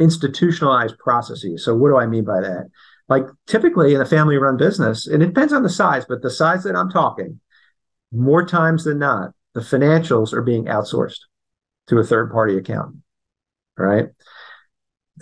institutionalized 0.00 0.98
processes. 0.98 1.64
So 1.64 1.76
what 1.76 1.90
do 1.90 1.96
I 1.96 2.06
mean 2.06 2.24
by 2.24 2.40
that? 2.40 2.70
Like 3.08 3.26
typically 3.46 3.94
in 3.94 4.00
a 4.00 4.06
family-run 4.06 4.56
business, 4.56 5.06
and 5.06 5.22
it 5.22 5.26
depends 5.26 5.52
on 5.52 5.62
the 5.62 5.70
size, 5.70 6.06
but 6.08 6.22
the 6.22 6.30
size 6.30 6.64
that 6.64 6.74
I'm 6.74 6.90
talking, 6.90 7.38
more 8.10 8.44
times 8.44 8.82
than 8.82 8.98
not, 8.98 9.30
the 9.54 9.60
financials 9.60 10.32
are 10.32 10.42
being 10.42 10.64
outsourced 10.64 11.20
to 11.90 11.98
a 11.98 12.04
third 12.04 12.30
party 12.30 12.56
accountant. 12.56 13.02
Right. 13.76 14.06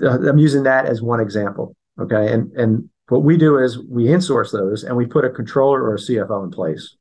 Uh, 0.03 0.29
I'm 0.29 0.39
using 0.39 0.63
that 0.65 0.87
as 0.87 1.03
one 1.03 1.21
example. 1.21 1.75
Okay. 2.01 2.33
And, 2.33 2.53
and 2.53 2.89
what 3.09 3.25
we 3.25 3.37
do 3.37 3.59
is 3.59 3.79
we 3.79 4.05
insource 4.05 4.53
those 4.53 4.85
and 4.85 4.97
we 4.97 5.07
put 5.07 5.25
a 5.25 5.31
controller 5.31 5.83
or 5.83 5.95
a 5.95 5.99
CFO 5.99 6.45
in 6.45 6.51
place. 6.51 6.97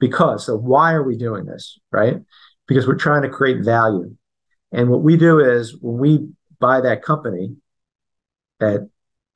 Because, 0.00 0.46
so 0.46 0.56
why 0.56 0.92
are 0.92 1.02
we 1.02 1.16
doing 1.16 1.44
this? 1.44 1.78
Right. 1.90 2.16
Because 2.66 2.86
we're 2.86 2.96
trying 2.96 3.22
to 3.22 3.28
create 3.28 3.64
value. 3.64 4.16
And 4.72 4.88
what 4.88 5.02
we 5.02 5.16
do 5.16 5.38
is 5.38 5.76
when 5.80 5.98
we 5.98 6.28
buy 6.58 6.80
that 6.80 7.02
company 7.02 7.56
at 8.60 8.80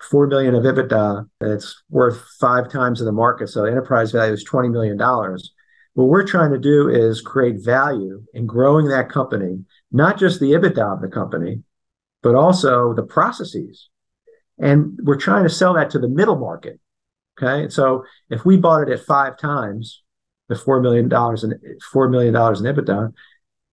four 0.01 0.27
million 0.27 0.55
of 0.55 0.65
EBITDA, 0.65 1.29
and 1.41 1.51
it's 1.51 1.83
worth 1.91 2.25
five 2.41 2.71
times 2.71 3.01
in 3.01 3.07
the 3.07 3.13
market. 3.13 3.49
So 3.49 3.65
enterprise 3.65 4.13
value 4.13 4.33
is 4.33 4.45
twenty 4.45 4.69
million 4.69 4.97
dollars. 4.97 5.53
What 5.97 6.09
we're 6.09 6.27
trying 6.27 6.53
to 6.53 6.59
do 6.59 6.91
is 6.91 7.23
create 7.23 7.65
value 7.65 8.23
in 8.35 8.47
growing 8.47 8.89
that 8.89 9.09
company, 9.09 9.65
not 9.91 10.19
just 10.19 10.41
the 10.41 10.53
EBITDA 10.53 10.97
of 10.97 11.01
the 11.01 11.09
company, 11.09 11.63
but 12.23 12.35
also 12.35 12.93
the 12.93 13.03
processes. 13.03 13.89
And 14.59 14.99
we're 15.03 15.17
trying 15.17 15.45
to 15.45 15.49
sell 15.49 15.73
that 15.73 15.89
to 15.93 15.99
the 15.99 16.07
middle 16.07 16.37
market. 16.37 16.79
Okay. 17.41 17.71
So 17.71 18.05
if 18.29 18.45
we 18.45 18.59
bought 18.59 18.83
it 18.83 18.93
at 18.93 19.07
five 19.07 19.39
times 19.39 20.03
the 20.51 20.55
$4 20.55 20.83
million 20.83 21.07
in 21.07 21.11
$4 21.11 22.11
million 22.11 22.35
in 22.35 22.75
EBITDA, 22.85 23.15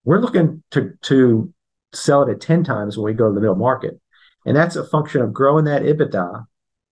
we're 0.04 0.20
looking 0.20 0.62
to, 0.70 0.94
to 1.02 1.52
sell 1.92 2.22
it 2.22 2.32
at 2.32 2.40
10 2.40 2.64
times 2.64 2.96
when 2.96 3.04
we 3.04 3.12
go 3.12 3.28
to 3.28 3.34
the 3.34 3.40
middle 3.40 3.54
market. 3.54 4.00
And 4.46 4.56
that's 4.56 4.76
a 4.76 4.86
function 4.86 5.20
of 5.20 5.34
growing 5.34 5.66
that 5.66 5.82
EBITDA. 5.82 6.46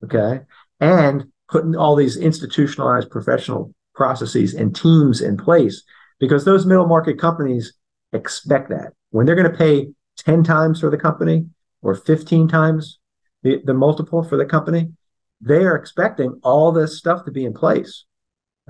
Okay. 0.04 0.40
And 0.78 1.28
putting 1.48 1.74
all 1.74 1.96
these 1.96 2.18
institutionalized 2.18 3.08
professional 3.08 3.72
processes 3.94 4.54
and 4.54 4.74
teams 4.74 5.20
in 5.20 5.36
place 5.36 5.82
because 6.18 6.44
those 6.44 6.66
middle 6.66 6.86
market 6.86 7.18
companies 7.18 7.74
expect 8.12 8.68
that 8.70 8.92
when 9.10 9.26
they're 9.26 9.36
going 9.36 9.50
to 9.50 9.56
pay 9.56 9.88
10 10.18 10.42
times 10.42 10.80
for 10.80 10.90
the 10.90 10.96
company 10.96 11.46
or 11.82 11.94
15 11.94 12.48
times 12.48 12.98
the, 13.42 13.60
the 13.64 13.74
multiple 13.74 14.22
for 14.22 14.36
the 14.36 14.46
company, 14.46 14.92
they 15.40 15.64
are 15.64 15.76
expecting 15.76 16.40
all 16.42 16.72
this 16.72 16.98
stuff 16.98 17.24
to 17.24 17.30
be 17.30 17.44
in 17.44 17.52
place. 17.52 18.04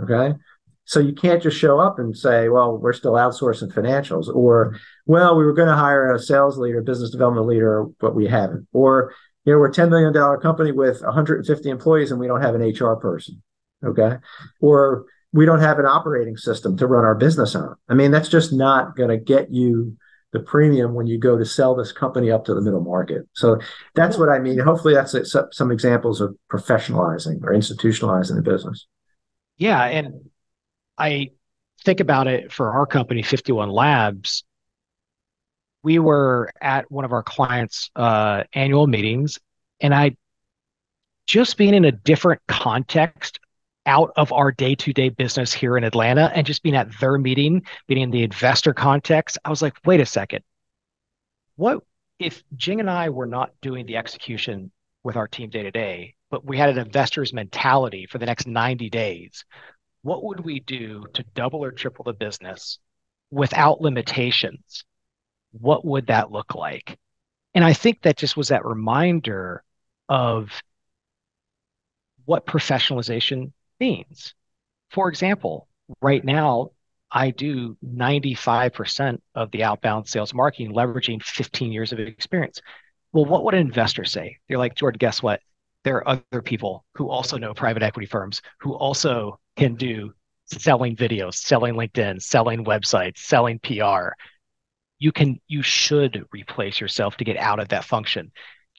Okay. 0.01 0.35
So 0.85 0.99
you 0.99 1.13
can't 1.13 1.43
just 1.43 1.57
show 1.57 1.79
up 1.79 1.99
and 1.99 2.17
say, 2.17 2.49
well, 2.49 2.77
we're 2.77 2.93
still 2.93 3.13
outsourcing 3.13 3.73
financials, 3.73 4.35
or, 4.35 4.77
well, 5.07 5.37
we 5.37 5.45
were 5.45 5.53
going 5.53 5.69
to 5.69 5.77
hire 5.77 6.13
a 6.13 6.19
sales 6.19 6.59
leader, 6.59 6.83
business 6.83 7.11
development 7.11 7.47
leader, 7.47 7.87
but 8.01 8.17
we 8.17 8.27
haven't. 8.27 8.67
Or, 8.73 9.15
you 9.45 9.53
know, 9.53 9.59
we're 9.59 9.69
a 9.69 9.73
$10 9.73 9.91
million 9.91 10.13
company 10.41 10.73
with 10.73 11.01
150 11.03 11.69
employees 11.69 12.11
and 12.11 12.19
we 12.19 12.27
don't 12.27 12.43
have 12.43 12.57
an 12.57 12.63
HR 12.63 12.97
person. 12.97 13.43
Okay. 13.85 14.17
Or 14.61 15.05
we 15.33 15.47
don't 15.47 15.61
have 15.61 15.79
an 15.79 15.87
operating 15.87 16.37
system 16.37 16.77
to 16.77 16.87
run 16.87 17.05
our 17.05 17.15
business 17.15 17.55
on. 17.55 17.75
I 17.89 17.95
mean, 17.95 18.11
that's 18.11 18.29
just 18.29 18.53
not 18.53 18.97
going 18.97 19.09
to 19.09 19.17
get 19.17 19.51
you 19.51 19.97
the 20.33 20.41
premium 20.41 20.95
when 20.95 21.07
you 21.07 21.19
go 21.19 21.39
to 21.39 21.45
sell 21.45 21.75
this 21.75 21.93
company 21.93 22.31
up 22.31 22.45
to 22.47 22.55
the 22.55 22.61
middle 22.61 22.81
market. 22.81 23.29
So 23.35 23.59
that's 23.95 24.17
what 24.17 24.29
I 24.29 24.39
mean. 24.39 24.59
Hopefully, 24.59 24.95
that's 24.95 25.15
some 25.53 25.71
examples 25.71 26.21
of 26.21 26.37
professionalizing 26.51 27.43
or 27.43 27.53
institutionalizing 27.53 28.37
the 28.37 28.43
business. 28.43 28.87
Yeah, 29.59 29.83
and 29.85 30.31
I 30.97 31.31
think 31.85 32.01
about 32.01 32.29
it 32.29 32.53
for 32.53 32.73
our 32.73 32.87
company, 32.87 33.23
51 33.23 33.69
Labs. 33.69 34.45
We 35.83 35.99
were 35.99 36.51
at 36.61 36.91
one 36.91 37.05
of 37.05 37.13
our 37.13 37.23
clients' 37.23 37.91
uh, 37.97 38.45
annual 38.55 38.87
meetings, 38.87 39.39
and 39.81 39.95
I 39.95 40.17
just 41.27 41.57
being 41.57 41.75
in 41.75 41.85
a 41.85 41.93
different 41.93 42.41
context 42.49 43.39
out 43.87 44.13
of 44.17 44.33
our 44.33 44.53
day 44.53 44.75
to 44.77 44.93
day 44.93 45.09
business 45.09 45.53
here 45.53 45.77
in 45.77 45.85
Atlanta 45.85 46.31
and 46.35 46.47
just 46.47 46.63
being 46.63 46.77
at 46.77 46.99
their 47.01 47.19
meeting, 47.19 47.63
being 47.89 48.01
in 48.01 48.11
the 48.11 48.23
investor 48.23 48.73
context, 48.73 49.39
I 49.45 49.51
was 49.51 49.63
like, 49.63 49.75
wait 49.85 50.01
a 50.01 50.07
second. 50.07 50.45
What 51.57 51.83
if 52.19 52.43
Jing 52.57 52.81
and 52.81 52.91
I 52.91 53.11
were 53.11 53.27
not 53.27 53.53
doing 53.61 53.87
the 53.87 53.97
execution 53.97 54.71
with 55.03 55.17
our 55.17 55.27
team 55.27 55.51
day 55.51 55.65
to 55.65 55.71
day, 55.71 56.15
but 56.31 56.45
we 56.45 56.57
had 56.57 56.71
an 56.71 56.79
investor's 56.79 57.33
mentality 57.33 58.07
for 58.07 58.19
the 58.19 58.27
next 58.27 58.47
90 58.47 58.89
days? 58.91 59.45
What 60.03 60.25
would 60.25 60.41
we 60.41 60.61
do 60.61 61.05
to 61.15 61.25
double 61.35 61.65
or 61.65 61.73
triple 61.73 62.05
the 62.05 62.13
business 62.13 62.79
without 63.31 63.81
limitations? 63.81 64.85
What 65.53 65.85
would 65.85 66.07
that 66.07 66.31
look 66.31 66.55
like? 66.55 66.99
And 67.55 67.65
I 67.65 67.73
think 67.73 68.03
that 68.03 68.17
just 68.17 68.37
was 68.37 68.49
that 68.49 68.65
reminder 68.65 69.63
of 70.09 70.63
what 72.25 72.47
professionalization 72.47 73.53
means. 73.83 74.35
For 74.91 75.09
example, 75.09 75.67
right 76.01 76.25
now, 76.25 76.71
I 77.11 77.31
do 77.31 77.77
95% 77.85 79.19
of 79.35 79.51
the 79.51 79.65
outbound 79.65 80.09
sales 80.09 80.33
marketing 80.33 80.73
leveraging 80.73 81.23
15 81.23 81.73
years 81.73 81.93
of 81.93 81.99
experience. 81.99 82.61
Well, 83.13 83.25
what 83.25 83.45
would 83.45 83.55
an 83.55 83.61
investor 83.61 84.05
say? 84.05 84.39
They're 84.49 84.57
like, 84.59 84.77
Jordan, 84.77 84.99
guess 84.99 85.23
what? 85.23 85.41
There 85.85 85.97
are 85.97 86.21
other 86.33 86.43
people 86.43 86.85
who 86.95 87.11
also 87.11 87.37
know 87.39 87.55
private 87.55 87.83
equity 87.83 88.07
firms 88.07 88.41
who 88.61 88.75
also 88.75 89.41
can 89.57 89.75
do 89.75 90.15
selling 90.47 90.95
videos, 90.95 91.35
selling 91.35 91.75
LinkedIn, 91.75 92.23
selling 92.23 92.65
websites, 92.65 93.19
selling 93.19 93.59
PR. 93.59 94.15
You 95.01 95.11
can, 95.11 95.41
you 95.49 95.63
should 95.63 96.25
replace 96.33 96.81
yourself 96.81 97.17
to 97.17 97.25
get 97.25 97.37
out 97.37 97.59
of 97.59 97.69
that 97.71 97.85
function. 97.85 98.31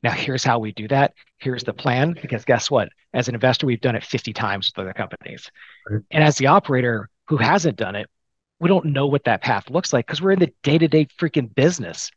Now, 0.03 0.11
here's 0.11 0.43
how 0.43 0.59
we 0.59 0.73
do 0.73 0.87
that. 0.89 1.13
Here's 1.37 1.63
the 1.63 1.73
plan. 1.73 2.15
Because 2.21 2.43
guess 2.43 2.69
what? 2.69 2.89
As 3.13 3.29
an 3.29 3.35
investor, 3.35 3.65
we've 3.65 3.81
done 3.81 3.95
it 3.95 4.03
50 4.03 4.33
times 4.33 4.69
with 4.69 4.83
other 4.83 4.93
companies. 4.93 5.49
Right. 5.89 6.01
And 6.11 6.23
as 6.23 6.37
the 6.37 6.47
operator 6.47 7.09
who 7.27 7.37
hasn't 7.37 7.77
done 7.77 7.95
it, 7.95 8.09
we 8.59 8.67
don't 8.67 8.85
know 8.85 9.07
what 9.07 9.23
that 9.25 9.41
path 9.41 9.69
looks 9.69 9.93
like 9.93 10.05
because 10.05 10.21
we're 10.21 10.31
in 10.31 10.39
the 10.39 10.53
day 10.61 10.77
to 10.77 10.87
day 10.87 11.07
freaking 11.19 11.53
business. 11.53 12.11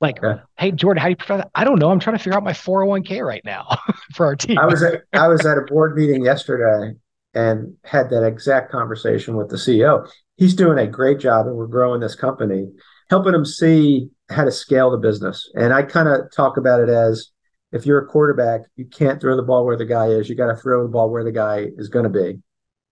Like, 0.00 0.22
okay. 0.22 0.42
hey, 0.58 0.72
Jordan, 0.72 1.00
how 1.00 1.06
do 1.06 1.10
you 1.10 1.16
prefer 1.16 1.36
that? 1.38 1.50
I 1.54 1.64
don't 1.64 1.78
know. 1.78 1.90
I'm 1.90 2.00
trying 2.00 2.16
to 2.16 2.22
figure 2.22 2.36
out 2.36 2.44
my 2.44 2.52
401k 2.52 3.24
right 3.24 3.44
now 3.44 3.78
for 4.14 4.26
our 4.26 4.36
team. 4.36 4.58
I 4.58 4.66
was 4.66 4.82
at, 4.82 5.02
I 5.12 5.28
was 5.28 5.46
at 5.46 5.56
a 5.56 5.62
board 5.62 5.96
meeting 5.96 6.24
yesterday 6.24 6.96
and 7.34 7.74
had 7.84 8.10
that 8.10 8.24
exact 8.24 8.70
conversation 8.70 9.36
with 9.36 9.48
the 9.48 9.56
CEO. 9.56 10.08
He's 10.36 10.54
doing 10.54 10.78
a 10.78 10.86
great 10.86 11.20
job 11.20 11.46
and 11.46 11.56
we're 11.56 11.66
growing 11.66 12.00
this 12.00 12.14
company, 12.14 12.68
helping 13.08 13.34
him 13.34 13.44
see 13.44 14.10
how 14.28 14.44
to 14.44 14.52
scale 14.52 14.90
the 14.90 14.98
business. 14.98 15.50
And 15.54 15.72
I 15.72 15.82
kind 15.82 16.08
of 16.08 16.32
talk 16.34 16.56
about 16.56 16.80
it 16.80 16.88
as 16.88 17.30
if 17.72 17.84
you're 17.84 17.98
a 17.98 18.06
quarterback, 18.06 18.62
you 18.76 18.86
can't 18.86 19.20
throw 19.20 19.36
the 19.36 19.42
ball 19.42 19.64
where 19.64 19.76
the 19.76 19.84
guy 19.84 20.06
is. 20.06 20.28
You 20.28 20.36
got 20.36 20.46
to 20.46 20.56
throw 20.56 20.82
the 20.82 20.88
ball 20.88 21.10
where 21.10 21.24
the 21.24 21.32
guy 21.32 21.66
is 21.76 21.88
going 21.88 22.04
to 22.04 22.10
be. 22.10 22.40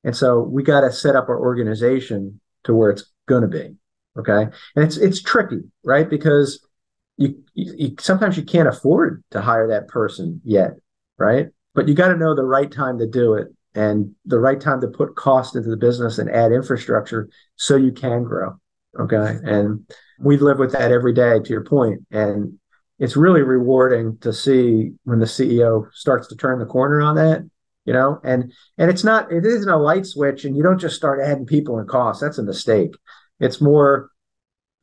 And 0.04 0.16
so 0.16 0.40
we 0.40 0.62
got 0.62 0.80
to 0.80 0.92
set 0.92 1.14
up 1.14 1.28
our 1.28 1.40
organization 1.40 2.40
to 2.64 2.74
where 2.74 2.90
it's 2.90 3.04
going 3.26 3.42
to 3.42 3.48
be. 3.48 3.76
Okay. 4.18 4.42
And 4.76 4.84
it's, 4.84 4.96
it's 4.96 5.22
tricky, 5.22 5.60
right? 5.84 6.08
Because 6.10 6.66
you, 7.16 7.42
you, 7.54 7.74
you 7.76 7.96
sometimes 8.00 8.36
you 8.36 8.42
can't 8.42 8.68
afford 8.68 9.22
to 9.30 9.40
hire 9.40 9.68
that 9.68 9.88
person 9.88 10.40
yet. 10.44 10.72
Right. 11.18 11.48
But 11.74 11.88
you 11.88 11.94
got 11.94 12.08
to 12.08 12.16
know 12.16 12.34
the 12.34 12.44
right 12.44 12.70
time 12.70 12.98
to 12.98 13.06
do 13.06 13.34
it 13.34 13.48
and 13.74 14.14
the 14.26 14.40
right 14.40 14.60
time 14.60 14.80
to 14.80 14.88
put 14.88 15.14
cost 15.14 15.56
into 15.56 15.70
the 15.70 15.76
business 15.76 16.18
and 16.18 16.28
add 16.28 16.52
infrastructure 16.52 17.28
so 17.56 17.76
you 17.76 17.92
can 17.92 18.24
grow. 18.24 18.58
Okay. 18.98 19.38
And 19.44 19.90
we 20.18 20.36
live 20.36 20.58
with 20.58 20.72
that 20.72 20.92
every 20.92 21.14
day, 21.14 21.38
to 21.40 21.50
your 21.50 21.64
point. 21.64 22.02
And 22.10 22.58
it's 22.98 23.16
really 23.16 23.42
rewarding 23.42 24.18
to 24.18 24.32
see 24.32 24.92
when 25.04 25.18
the 25.18 25.26
CEO 25.26 25.86
starts 25.92 26.28
to 26.28 26.36
turn 26.36 26.58
the 26.58 26.66
corner 26.66 27.00
on 27.00 27.16
that, 27.16 27.42
you 27.84 27.92
know, 27.92 28.20
and 28.22 28.52
and 28.78 28.90
it's 28.90 29.02
not 29.02 29.32
it 29.32 29.44
isn't 29.44 29.68
a 29.68 29.76
light 29.76 30.06
switch 30.06 30.44
and 30.44 30.56
you 30.56 30.62
don't 30.62 30.78
just 30.78 30.94
start 30.96 31.20
adding 31.20 31.46
people 31.46 31.78
and 31.78 31.88
costs. 31.88 32.22
That's 32.22 32.38
a 32.38 32.44
mistake. 32.44 32.94
It's 33.40 33.60
more 33.60 34.10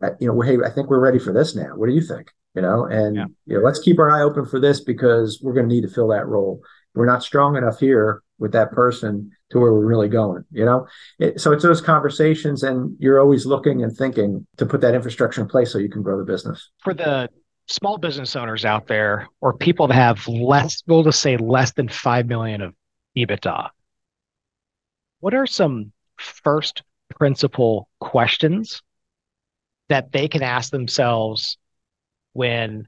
uh, 0.02 0.12
you 0.20 0.28
know, 0.28 0.42
hey, 0.42 0.58
I 0.66 0.70
think 0.70 0.90
we're 0.90 1.00
ready 1.00 1.20
for 1.20 1.34
this 1.34 1.56
now. 1.56 1.76
What 1.76 1.88
do 1.88 1.94
you 1.94 2.02
think? 2.02 2.32
You 2.56 2.62
know, 2.62 2.86
and 2.86 3.16
yeah. 3.16 3.26
you 3.46 3.58
know, 3.58 3.64
let's 3.64 3.80
keep 3.80 4.00
our 4.00 4.12
eye 4.12 4.24
open 4.24 4.46
for 4.46 4.60
this 4.60 4.82
because 4.82 5.40
we're 5.42 5.54
going 5.54 5.70
to 5.70 5.74
need 5.74 5.88
to 5.88 5.94
fill 5.94 6.08
that 6.10 6.28
role. 6.28 6.62
We're 6.96 7.06
not 7.06 7.24
strong 7.24 7.56
enough 7.56 7.80
here 7.80 8.24
with 8.40 8.54
that 8.54 8.72
person 8.72 9.32
to 9.50 9.60
where 9.60 9.74
we're 9.74 9.86
really 9.86 10.10
going 10.10 10.44
you 10.52 10.66
know? 10.66 10.88
It, 11.20 11.42
so 11.42 11.52
it's 11.52 11.64
those 11.64 11.82
conversations 11.82 12.64
and 12.64 12.96
you're 13.00 13.20
always 13.20 13.46
looking 13.46 13.84
and 13.84 13.96
thinking 13.96 14.46
to 14.58 14.66
put 14.66 14.82
that 14.82 14.94
infrastructure 14.94 15.42
in 15.42 15.48
place 15.48 15.72
so 15.72 15.78
you 15.78 15.90
can 15.90 16.02
grow 16.02 16.18
the 16.18 16.24
business. 16.24 16.70
For 16.84 16.94
the 16.94 17.30
small 17.68 17.98
business 17.98 18.36
owners 18.36 18.66
out 18.66 18.88
there 18.88 19.28
or 19.42 19.54
people 19.54 19.88
that 19.88 19.94
have 19.94 20.28
less 20.28 20.82
we'll 20.88 21.04
just 21.04 21.22
say 21.22 21.38
less 21.38 21.72
than 21.74 21.88
5 21.88 22.28
million 22.28 22.62
of 22.62 22.74
ebitda 23.16 23.70
what 25.20 25.34
are 25.34 25.46
some 25.46 25.92
first 26.18 26.82
principle 27.18 27.88
questions 28.00 28.82
that 29.90 30.12
they 30.12 30.28
can 30.28 30.44
ask 30.44 30.72
themselves 30.72 31.58
when 32.34 32.88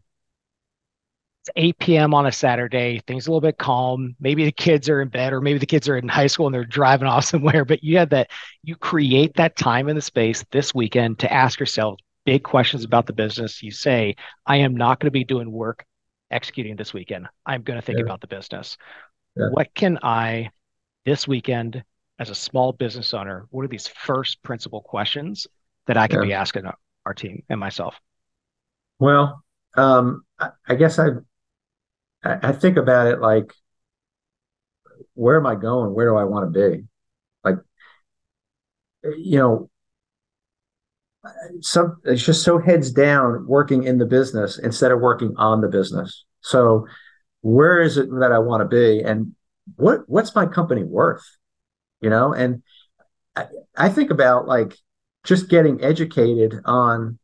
it's 1.41 1.49
8 1.55 1.79
p.m. 1.79 2.13
on 2.13 2.27
a 2.27 2.31
Saturday. 2.31 3.01
Things 3.07 3.25
a 3.25 3.31
little 3.31 3.41
bit 3.41 3.57
calm. 3.57 4.15
Maybe 4.19 4.45
the 4.45 4.51
kids 4.51 4.87
are 4.89 5.01
in 5.01 5.07
bed, 5.07 5.33
or 5.33 5.41
maybe 5.41 5.57
the 5.57 5.65
kids 5.65 5.89
are 5.89 5.97
in 5.97 6.07
high 6.07 6.27
school 6.27 6.45
and 6.45 6.53
they're 6.53 6.65
driving 6.65 7.07
off 7.07 7.25
somewhere. 7.25 7.65
But 7.65 7.83
you 7.83 7.97
have 7.97 8.09
that. 8.09 8.29
You 8.63 8.75
create 8.75 9.35
that 9.35 9.55
time 9.55 9.89
in 9.89 9.95
the 9.95 10.01
space 10.01 10.45
this 10.51 10.75
weekend 10.75 11.19
to 11.19 11.33
ask 11.33 11.59
yourself 11.59 11.99
big 12.25 12.43
questions 12.43 12.83
about 12.83 13.07
the 13.07 13.13
business. 13.13 13.63
You 13.63 13.71
say, 13.71 14.15
"I 14.45 14.57
am 14.57 14.75
not 14.75 14.99
going 14.99 15.07
to 15.07 15.11
be 15.11 15.23
doing 15.23 15.51
work 15.51 15.83
executing 16.29 16.75
this 16.75 16.93
weekend. 16.93 17.27
I'm 17.45 17.63
going 17.63 17.79
to 17.79 17.85
think 17.85 17.97
yeah. 17.97 18.05
about 18.05 18.21
the 18.21 18.27
business. 18.27 18.77
Yeah. 19.35 19.49
What 19.49 19.73
can 19.73 19.97
I 20.03 20.51
this 21.05 21.27
weekend 21.27 21.83
as 22.19 22.29
a 22.29 22.35
small 22.35 22.71
business 22.71 23.15
owner? 23.15 23.47
What 23.49 23.63
are 23.63 23.67
these 23.67 23.87
first 23.87 24.43
principle 24.43 24.81
questions 24.81 25.47
that 25.87 25.97
I 25.97 26.07
can 26.07 26.19
yeah. 26.19 26.27
be 26.27 26.33
asking 26.33 26.65
our 27.07 27.13
team 27.15 27.41
and 27.49 27.59
myself?" 27.59 27.99
Well, 28.99 29.43
um, 29.75 30.23
I 30.67 30.75
guess 30.75 30.99
I 32.23 32.49
I, 32.49 32.51
think 32.51 32.77
about 32.77 33.07
it 33.07 33.19
like, 33.19 33.53
where 35.13 35.37
am 35.37 35.45
I 35.45 35.55
going? 35.55 35.93
Where 35.93 36.07
do 36.07 36.15
I 36.15 36.23
want 36.23 36.53
to 36.53 36.59
be? 36.59 36.83
Like, 37.43 37.57
you 39.03 39.37
know, 39.37 39.69
some 41.61 41.97
it's 42.03 42.25
just 42.25 42.43
so 42.43 42.59
heads 42.59 42.91
down 42.91 43.45
working 43.47 43.83
in 43.83 43.97
the 43.97 44.05
business 44.05 44.57
instead 44.57 44.91
of 44.91 44.99
working 44.99 45.33
on 45.37 45.61
the 45.61 45.67
business. 45.67 46.25
So 46.41 46.87
where 47.41 47.81
is 47.81 47.97
it 47.97 48.09
that 48.19 48.31
I 48.31 48.39
want 48.39 48.61
to 48.61 48.67
be 48.67 49.03
and 49.03 49.35
what 49.75 50.01
what's 50.07 50.35
my 50.35 50.45
company 50.45 50.83
worth? 50.83 51.23
You 52.01 52.09
know, 52.09 52.33
and 52.33 52.63
I, 53.35 53.45
I 53.77 53.89
think 53.89 54.09
about 54.09 54.47
like 54.47 54.75
just 55.23 55.49
getting 55.49 55.83
educated 55.83 56.55
on 56.65 57.19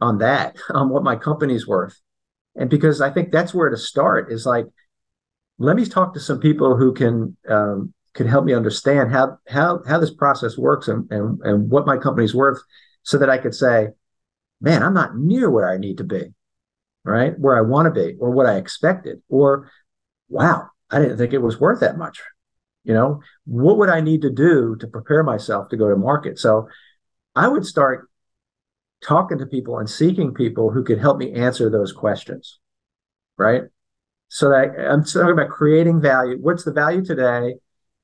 on 0.00 0.18
that, 0.18 0.56
on 0.70 0.88
what 0.88 1.02
my 1.02 1.16
company's 1.16 1.66
worth. 1.66 2.00
And 2.56 2.68
because 2.68 3.00
I 3.00 3.10
think 3.10 3.30
that's 3.30 3.54
where 3.54 3.70
to 3.70 3.76
start 3.76 4.32
is 4.32 4.46
like, 4.46 4.66
let 5.58 5.76
me 5.76 5.84
talk 5.84 6.14
to 6.14 6.20
some 6.20 6.40
people 6.40 6.76
who 6.76 6.92
can 6.92 7.36
um, 7.48 7.92
can 8.14 8.26
help 8.26 8.44
me 8.44 8.54
understand 8.54 9.12
how 9.12 9.38
how 9.48 9.80
how 9.86 9.98
this 9.98 10.12
process 10.12 10.58
works 10.58 10.88
and, 10.88 11.10
and 11.12 11.40
and 11.42 11.70
what 11.70 11.86
my 11.86 11.96
company's 11.96 12.34
worth 12.34 12.60
so 13.02 13.18
that 13.18 13.30
I 13.30 13.38
could 13.38 13.54
say, 13.54 13.88
man, 14.60 14.82
I'm 14.82 14.94
not 14.94 15.16
near 15.16 15.50
where 15.50 15.70
I 15.70 15.78
need 15.78 15.98
to 15.98 16.04
be, 16.04 16.32
right? 17.04 17.38
Where 17.38 17.56
I 17.56 17.60
want 17.60 17.86
to 17.86 18.00
be, 18.00 18.16
or 18.18 18.30
what 18.30 18.46
I 18.46 18.56
expected, 18.56 19.22
or 19.28 19.70
wow, 20.28 20.68
I 20.90 20.98
didn't 20.98 21.18
think 21.18 21.32
it 21.32 21.38
was 21.42 21.60
worth 21.60 21.80
that 21.80 21.98
much. 21.98 22.20
You 22.84 22.94
know, 22.94 23.20
what 23.44 23.78
would 23.78 23.90
I 23.90 24.00
need 24.00 24.22
to 24.22 24.30
do 24.30 24.76
to 24.80 24.86
prepare 24.86 25.22
myself 25.22 25.68
to 25.68 25.76
go 25.76 25.88
to 25.88 25.96
market? 25.96 26.38
So 26.38 26.68
I 27.36 27.46
would 27.46 27.66
start 27.66 28.09
talking 29.02 29.38
to 29.38 29.46
people 29.46 29.78
and 29.78 29.88
seeking 29.88 30.34
people 30.34 30.70
who 30.70 30.84
could 30.84 30.98
help 30.98 31.18
me 31.18 31.32
answer 31.32 31.70
those 31.70 31.92
questions, 31.92 32.58
right? 33.38 33.62
So 34.28 34.50
that 34.50 34.74
I'm 34.78 35.04
talking 35.04 35.32
about 35.32 35.50
creating 35.50 36.00
value. 36.00 36.36
What's 36.40 36.64
the 36.64 36.72
value 36.72 37.04
today? 37.04 37.54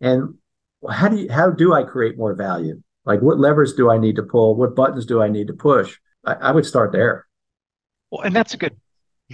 And 0.00 0.34
how 0.88 1.08
do 1.08 1.16
you, 1.16 1.30
how 1.30 1.50
do 1.50 1.72
I 1.72 1.82
create 1.82 2.18
more 2.18 2.34
value? 2.34 2.82
Like 3.04 3.20
what 3.20 3.38
levers 3.38 3.74
do 3.74 3.90
I 3.90 3.98
need 3.98 4.16
to 4.16 4.22
pull? 4.22 4.56
What 4.56 4.74
buttons 4.74 5.06
do 5.06 5.22
I 5.22 5.28
need 5.28 5.46
to 5.46 5.52
push? 5.52 5.96
I, 6.24 6.34
I 6.34 6.52
would 6.52 6.66
start 6.66 6.92
there. 6.92 7.26
Well, 8.10 8.22
and 8.22 8.34
that's 8.34 8.54
a 8.54 8.56
good, 8.56 8.76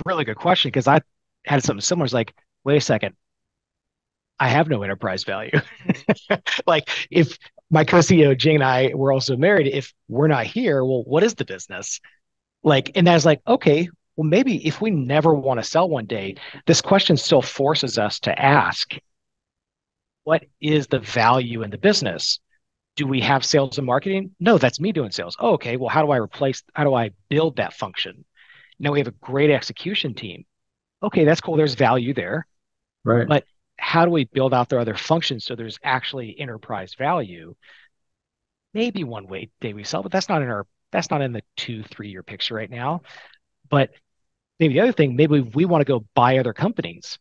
really 0.06 0.24
good 0.24 0.36
question 0.36 0.68
because 0.68 0.86
I 0.86 1.00
had 1.46 1.62
something 1.62 1.80
similar. 1.80 2.04
It's 2.04 2.14
like, 2.14 2.34
wait 2.64 2.76
a 2.76 2.80
second, 2.80 3.14
I 4.38 4.48
have 4.48 4.68
no 4.68 4.82
enterprise 4.82 5.24
value. 5.24 5.60
like 6.66 6.90
if 7.10 7.38
my 7.72 7.84
co-CEO 7.84 8.36
Jing 8.36 8.56
and 8.56 8.64
I 8.64 8.92
were 8.94 9.12
also 9.12 9.36
married, 9.36 9.66
if 9.66 9.92
we're 10.08 10.28
not 10.28 10.46
here, 10.46 10.84
well, 10.84 11.02
what 11.04 11.24
is 11.24 11.34
the 11.34 11.44
business? 11.44 12.00
Like, 12.62 12.92
and 12.94 13.06
that's 13.06 13.24
like, 13.24 13.40
okay, 13.46 13.88
well, 14.14 14.28
maybe 14.28 14.64
if 14.66 14.80
we 14.80 14.90
never 14.90 15.34
want 15.34 15.58
to 15.58 15.64
sell 15.64 15.88
one 15.88 16.06
day, 16.06 16.36
this 16.66 16.80
question 16.80 17.16
still 17.16 17.42
forces 17.42 17.98
us 17.98 18.20
to 18.20 18.40
ask, 18.40 18.94
what 20.22 20.44
is 20.60 20.86
the 20.86 21.00
value 21.00 21.62
in 21.62 21.70
the 21.70 21.78
business? 21.78 22.38
do 22.96 23.06
we 23.06 23.20
have 23.20 23.44
sales 23.44 23.78
and 23.78 23.86
marketing? 23.86 24.34
No, 24.38 24.58
that's 24.58 24.80
me 24.80 24.92
doing 24.92 25.10
sales. 25.10 25.36
Oh, 25.38 25.54
okay. 25.54 25.76
Well, 25.76 25.88
how 25.88 26.02
do 26.02 26.10
I 26.10 26.16
replace, 26.16 26.62
how 26.74 26.84
do 26.84 26.94
I 26.94 27.10
build 27.28 27.56
that 27.56 27.72
function? 27.72 28.24
Now 28.78 28.92
we 28.92 28.98
have 28.98 29.08
a 29.08 29.12
great 29.12 29.50
execution 29.50 30.14
team. 30.14 30.44
Okay, 31.02 31.24
that's 31.24 31.40
cool. 31.40 31.56
There's 31.56 31.74
value 31.74 32.14
there. 32.14 32.46
Right. 33.04 33.26
But 33.26 33.44
how 33.82 34.04
do 34.04 34.12
we 34.12 34.24
build 34.24 34.54
out 34.54 34.68
their 34.68 34.78
other 34.78 34.94
functions 34.94 35.44
so 35.44 35.56
there's 35.56 35.78
actually 35.82 36.38
enterprise 36.38 36.94
value? 36.94 37.56
Maybe 38.72 39.02
one 39.02 39.26
way 39.26 39.50
day 39.60 39.74
we 39.74 39.82
sell, 39.82 40.04
but 40.04 40.12
that's 40.12 40.28
not 40.28 40.40
in 40.40 40.48
our 40.48 40.66
that's 40.92 41.10
not 41.10 41.20
in 41.20 41.32
the 41.32 41.42
two, 41.56 41.82
three 41.82 42.08
year 42.08 42.22
picture 42.22 42.54
right 42.54 42.70
now. 42.70 43.02
But 43.68 43.90
maybe 44.60 44.74
the 44.74 44.80
other 44.80 44.92
thing, 44.92 45.16
maybe 45.16 45.40
we 45.40 45.64
want 45.64 45.80
to 45.80 45.84
go 45.84 46.06
buy 46.14 46.38
other 46.38 46.52
companies 46.52 47.18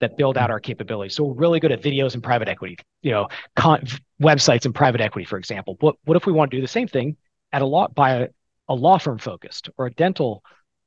that 0.00 0.16
build 0.16 0.38
out 0.38 0.50
our 0.50 0.60
capabilities. 0.60 1.16
So 1.16 1.24
we're 1.24 1.34
really 1.34 1.58
good 1.58 1.72
at 1.72 1.82
videos 1.82 2.14
and 2.14 2.22
private 2.22 2.48
equity, 2.48 2.78
you 3.02 3.10
know, 3.10 3.28
con- 3.56 3.86
websites 4.22 4.66
and 4.66 4.74
private 4.74 5.00
equity, 5.00 5.24
for 5.24 5.36
example. 5.36 5.76
What 5.80 5.96
what 6.04 6.16
if 6.16 6.26
we 6.26 6.32
want 6.32 6.52
to 6.52 6.56
do 6.56 6.60
the 6.60 6.68
same 6.68 6.86
thing 6.86 7.16
at 7.52 7.60
a 7.60 7.66
law 7.66 7.88
by 7.88 8.10
a, 8.12 8.28
a 8.68 8.74
law 8.74 8.98
firm 8.98 9.18
focused 9.18 9.68
or 9.76 9.86
a 9.86 9.90
dental 9.90 10.44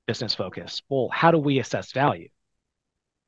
business 0.07 0.33
focused? 0.33 0.83
Well, 0.87 1.09
how 1.11 1.31
do 1.31 1.37
we 1.37 1.59
assess 1.59 1.91
value? 1.91 2.29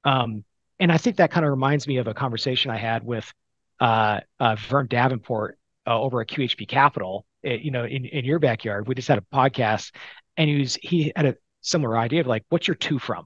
Um, 0.05 0.45
and 0.79 0.91
I 0.91 0.97
think 0.97 1.17
that 1.17 1.31
kind 1.31 1.45
of 1.45 1.51
reminds 1.51 1.87
me 1.87 1.97
of 1.97 2.07
a 2.07 2.13
conversation 2.13 2.71
I 2.71 2.77
had 2.77 3.03
with 3.03 3.31
uh, 3.79 4.21
uh, 4.39 4.55
Vern 4.55 4.87
Davenport 4.87 5.57
uh, 5.85 5.99
over 5.99 6.21
at 6.21 6.27
QHP 6.27 6.67
Capital. 6.67 7.25
It, 7.43 7.49
eh, 7.49 7.59
you 7.63 7.71
know, 7.71 7.85
in, 7.85 8.05
in 8.05 8.25
your 8.25 8.39
backyard, 8.39 8.87
we 8.87 8.95
just 8.95 9.07
had 9.07 9.17
a 9.17 9.25
podcast, 9.33 9.93
and 10.37 10.49
he 10.49 10.59
was 10.59 10.75
he 10.75 11.11
had 11.15 11.25
a 11.25 11.35
similar 11.61 11.97
idea 11.97 12.21
of 12.21 12.27
like, 12.27 12.43
what's 12.49 12.67
your 12.67 12.75
two 12.75 12.99
from? 12.99 13.25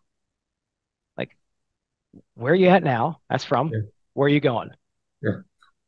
Like, 1.18 1.36
where 2.36 2.54
are 2.54 2.56
you 2.56 2.68
at 2.68 2.84
now? 2.84 3.22
That's 3.30 3.44
from. 3.44 3.70
Yeah. 3.70 3.80
Where 4.14 4.28
are 4.28 4.30
you 4.30 4.40
going? 4.40 4.70
Yeah. 5.22 5.32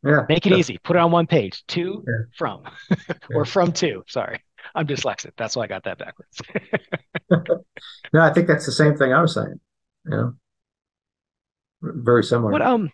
Yeah. 0.03 0.21
Make 0.29 0.45
it 0.45 0.53
easy. 0.53 0.77
Put 0.83 0.95
it 0.95 0.99
on 0.99 1.11
one 1.11 1.25
page. 1.25 1.63
Two 1.67 2.03
yeah. 2.07 2.25
from 2.37 2.63
or 3.33 3.45
from 3.45 3.71
two. 3.71 4.03
Sorry. 4.07 4.39
I'm 4.73 4.87
dyslexic. 4.87 5.31
That's 5.37 5.55
why 5.55 5.63
I 5.63 5.67
got 5.67 5.83
that 5.83 5.97
backwards. 5.97 6.41
no, 8.13 8.21
I 8.21 8.31
think 8.31 8.47
that's 8.47 8.65
the 8.65 8.71
same 8.71 8.95
thing 8.97 9.13
I 9.13 9.21
was 9.21 9.33
saying. 9.33 9.59
You 10.05 10.11
know, 10.11 10.33
very 11.95 12.23
similar. 12.23 12.51
What 12.51 12.61
um, 12.61 12.91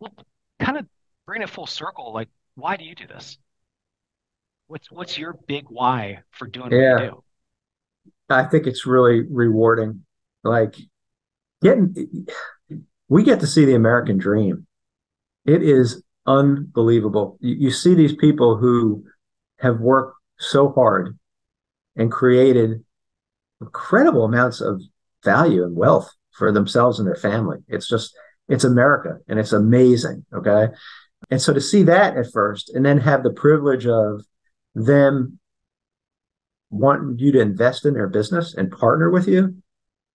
well, 0.00 0.12
kind 0.60 0.78
of 0.78 0.86
bring 1.26 1.42
it 1.42 1.50
full 1.50 1.66
circle. 1.66 2.12
Like, 2.12 2.28
why 2.54 2.76
do 2.76 2.84
you 2.84 2.94
do 2.94 3.06
this? 3.06 3.38
What's 4.66 4.90
what's 4.90 5.18
your 5.18 5.38
big 5.46 5.64
why 5.68 6.20
for 6.30 6.46
doing 6.46 6.72
yeah. 6.72 6.94
what 6.94 7.02
you 7.02 7.10
do? 7.10 7.24
I 8.30 8.44
think 8.44 8.66
it's 8.66 8.86
really 8.86 9.22
rewarding. 9.22 10.04
Like 10.42 10.76
getting 11.62 12.26
we 13.08 13.22
get 13.22 13.40
to 13.40 13.46
see 13.46 13.64
the 13.64 13.74
American 13.74 14.18
dream. 14.18 14.66
It 15.46 15.62
is 15.62 16.02
unbelievable. 16.26 17.38
You, 17.40 17.54
you 17.54 17.70
see 17.70 17.94
these 17.94 18.16
people 18.16 18.56
who 18.56 19.04
have 19.58 19.80
worked 19.80 20.16
so 20.38 20.70
hard 20.72 21.18
and 21.96 22.10
created 22.10 22.84
incredible 23.60 24.24
amounts 24.24 24.60
of 24.60 24.82
value 25.22 25.64
and 25.64 25.76
wealth 25.76 26.10
for 26.34 26.52
themselves 26.52 26.98
and 26.98 27.06
their 27.08 27.16
family. 27.16 27.58
It's 27.68 27.88
just 27.88 28.16
it's 28.48 28.64
America 28.64 29.18
and 29.28 29.38
it's 29.38 29.52
amazing. 29.52 30.24
Okay. 30.34 30.68
And 31.30 31.40
so 31.40 31.54
to 31.54 31.60
see 31.60 31.82
that 31.84 32.16
at 32.16 32.32
first 32.32 32.70
and 32.74 32.84
then 32.84 32.98
have 32.98 33.22
the 33.22 33.32
privilege 33.32 33.86
of 33.86 34.22
them 34.74 35.38
wanting 36.70 37.18
you 37.18 37.32
to 37.32 37.40
invest 37.40 37.86
in 37.86 37.94
their 37.94 38.08
business 38.08 38.54
and 38.54 38.70
partner 38.70 39.10
with 39.10 39.28
you 39.28 39.56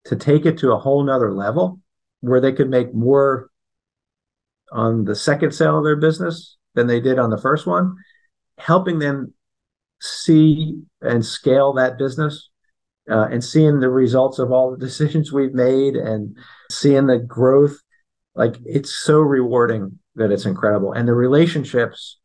to 0.05 0.15
take 0.15 0.45
it 0.45 0.57
to 0.59 0.71
a 0.71 0.77
whole 0.77 1.03
nother 1.03 1.33
level 1.33 1.79
where 2.21 2.41
they 2.41 2.51
could 2.51 2.69
make 2.69 2.93
more 2.93 3.49
on 4.71 5.05
the 5.05 5.15
second 5.15 5.53
sale 5.53 5.77
of 5.77 5.83
their 5.83 5.95
business 5.95 6.57
than 6.75 6.85
they 6.85 6.99
did 6.99 7.17
on 7.17 7.29
the 7.29 7.37
first 7.37 7.65
one, 7.65 7.95
helping 8.57 8.99
them 8.99 9.33
see 10.01 10.81
and 11.01 11.25
scale 11.25 11.73
that 11.73 11.97
business 11.97 12.49
uh, 13.09 13.27
and 13.31 13.43
seeing 13.43 13.79
the 13.79 13.89
results 13.89 14.39
of 14.39 14.51
all 14.51 14.71
the 14.71 14.77
decisions 14.85 15.31
we've 15.31 15.53
made 15.53 15.95
and 15.95 16.37
seeing 16.71 17.07
the 17.07 17.19
growth. 17.19 17.77
Like 18.35 18.55
it's 18.65 18.95
so 18.95 19.19
rewarding 19.19 19.99
that 20.15 20.31
it's 20.31 20.45
incredible. 20.45 20.93
And 20.93 21.07
the 21.07 21.13
relationships, 21.13 22.17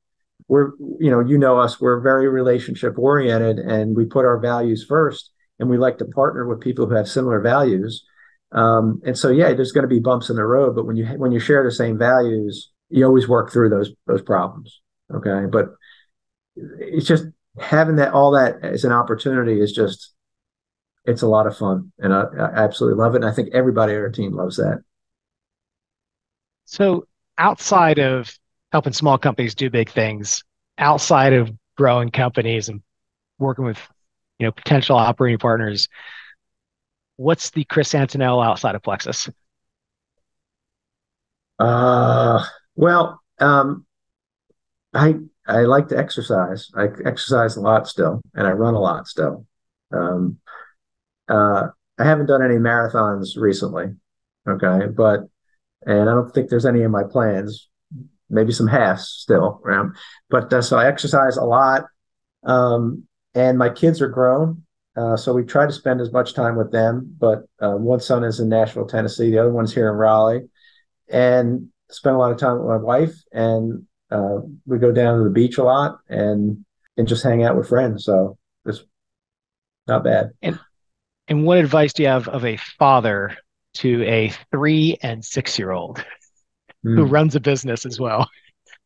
we're, 0.48 0.72
you 0.98 1.10
know, 1.10 1.20
you 1.20 1.38
know 1.38 1.58
us, 1.58 1.80
we're 1.80 2.00
very 2.00 2.28
relationship 2.28 2.98
oriented 2.98 3.58
and 3.58 3.96
we 3.96 4.04
put 4.04 4.24
our 4.24 4.38
values 4.38 4.84
first 4.86 5.30
and 5.58 5.68
we 5.68 5.78
like 5.78 5.98
to 5.98 6.04
partner 6.04 6.46
with 6.46 6.60
people 6.60 6.86
who 6.86 6.94
have 6.94 7.08
similar 7.08 7.40
values. 7.40 8.04
Um, 8.52 9.00
and 9.04 9.18
so, 9.18 9.30
yeah, 9.30 9.52
there's 9.54 9.72
going 9.72 9.82
to 9.82 9.88
be 9.88 9.98
bumps 9.98 10.30
in 10.30 10.36
the 10.36 10.44
road, 10.44 10.76
but 10.76 10.86
when 10.86 10.96
you 10.96 11.06
when 11.06 11.32
you 11.32 11.40
share 11.40 11.64
the 11.64 11.72
same 11.72 11.98
values, 11.98 12.70
you 12.88 13.04
always 13.04 13.26
work 13.26 13.50
through 13.52 13.68
those 13.70 13.90
those 14.06 14.22
problems. 14.22 14.80
Okay, 15.12 15.46
but 15.50 15.74
it's 16.78 17.06
just 17.06 17.24
having 17.58 17.96
that 17.96 18.12
all 18.12 18.30
that 18.32 18.62
as 18.62 18.84
an 18.84 18.92
opportunity 18.92 19.60
is 19.60 19.72
just 19.72 20.13
it's 21.04 21.22
a 21.22 21.28
lot 21.28 21.46
of 21.46 21.56
fun, 21.56 21.92
and 21.98 22.14
I, 22.14 22.24
I 22.38 22.64
absolutely 22.64 23.02
love 23.02 23.14
it. 23.14 23.18
And 23.22 23.26
I 23.26 23.32
think 23.32 23.50
everybody 23.52 23.94
on 23.94 24.00
our 24.00 24.10
team 24.10 24.32
loves 24.32 24.56
that. 24.56 24.82
So, 26.64 27.06
outside 27.36 27.98
of 27.98 28.36
helping 28.72 28.92
small 28.92 29.18
companies 29.18 29.54
do 29.54 29.70
big 29.70 29.90
things, 29.90 30.42
outside 30.78 31.32
of 31.32 31.50
growing 31.76 32.10
companies 32.10 32.68
and 32.68 32.82
working 33.38 33.64
with 33.64 33.78
you 34.38 34.46
know, 34.46 34.52
potential 34.52 34.96
operating 34.96 35.38
partners. 35.38 35.88
What's 37.16 37.50
the 37.50 37.64
Chris 37.64 37.92
Antonello 37.94 38.44
outside 38.44 38.74
of 38.74 38.82
Plexus? 38.82 39.30
Uh, 41.58 42.44
well, 42.74 43.20
um, 43.38 43.86
I 44.92 45.16
I 45.46 45.60
like 45.62 45.88
to 45.88 45.98
exercise. 45.98 46.70
I 46.76 46.88
exercise 47.04 47.56
a 47.56 47.60
lot 47.60 47.86
still, 47.86 48.20
and 48.34 48.46
I 48.46 48.50
run 48.50 48.74
a 48.74 48.80
lot 48.80 49.06
still. 49.06 49.46
Um, 49.92 50.38
uh, 51.28 51.68
I 51.98 52.04
haven't 52.04 52.26
done 52.26 52.42
any 52.42 52.56
marathons 52.56 53.36
recently. 53.36 53.86
Okay, 54.48 54.86
but 54.94 55.20
and 55.86 56.08
I 56.08 56.12
don't 56.14 56.30
think 56.32 56.48
there's 56.48 56.66
any 56.66 56.82
in 56.82 56.90
my 56.90 57.04
plans. 57.04 57.68
Maybe 58.30 58.52
some 58.52 58.66
halves 58.66 59.08
still 59.08 59.60
around, 59.64 59.96
but 60.30 60.52
uh, 60.52 60.62
so 60.62 60.78
I 60.78 60.86
exercise 60.86 61.36
a 61.36 61.44
lot. 61.44 61.84
Um, 62.42 63.06
and 63.34 63.58
my 63.58 63.68
kids 63.68 64.00
are 64.00 64.08
grown. 64.08 64.62
Uh, 64.96 65.16
so 65.16 65.32
we 65.32 65.42
try 65.42 65.66
to 65.66 65.72
spend 65.72 66.00
as 66.00 66.12
much 66.12 66.34
time 66.34 66.56
with 66.56 66.70
them. 66.70 67.16
But 67.18 67.44
uh, 67.60 67.72
one 67.72 68.00
son 68.00 68.22
is 68.22 68.38
in 68.38 68.48
Nashville, 68.48 68.86
Tennessee. 68.86 69.30
The 69.30 69.38
other 69.38 69.52
one's 69.52 69.74
here 69.74 69.88
in 69.88 69.96
Raleigh, 69.96 70.48
and 71.08 71.68
spend 71.90 72.16
a 72.16 72.18
lot 72.18 72.32
of 72.32 72.38
time 72.38 72.58
with 72.58 72.68
my 72.68 72.76
wife. 72.76 73.14
And 73.32 73.86
uh, 74.10 74.38
we 74.66 74.78
go 74.78 74.92
down 74.92 75.18
to 75.18 75.24
the 75.24 75.30
beach 75.30 75.58
a 75.58 75.64
lot 75.64 75.98
and 76.08 76.64
and 76.96 77.08
just 77.08 77.24
hang 77.24 77.42
out 77.42 77.56
with 77.56 77.68
friends. 77.68 78.04
So 78.04 78.38
it's 78.64 78.84
not 79.86 80.04
bad. 80.04 80.30
And 80.42 80.58
and 81.28 81.44
what 81.44 81.58
advice 81.58 81.92
do 81.92 82.02
you 82.02 82.08
have 82.08 82.28
of 82.28 82.44
a 82.44 82.56
father 82.78 83.36
to 83.74 84.02
a 84.04 84.32
three 84.50 84.96
and 85.02 85.24
six 85.24 85.58
year 85.58 85.72
old 85.72 85.98
mm. 86.84 86.96
who 86.96 87.04
hmm. 87.04 87.10
runs 87.10 87.34
a 87.34 87.40
business 87.40 87.84
as 87.84 87.98
well 87.98 88.28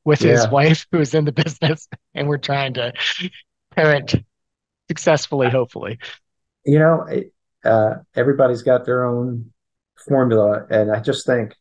with 0.05 0.23
yeah. 0.23 0.33
his 0.33 0.49
wife 0.49 0.87
who 0.91 1.01
is 1.01 1.15
in 1.15 1.25
the 1.25 1.33
business 1.33 1.89
and 2.15 2.29
we're 2.29 2.39
trying 2.39 2.75
to 2.75 2.93
parent 3.75 4.15
successfully, 4.89 5.51
hopefully? 5.51 5.99
You 6.65 6.79
know, 6.79 7.07
uh, 7.65 7.95
everybody's 8.15 8.63
got 8.63 8.85
their 8.85 9.05
own 9.05 9.53
formula. 10.07 10.67
And 10.71 10.91
I 10.91 11.01
just 11.01 11.27
think 11.27 11.55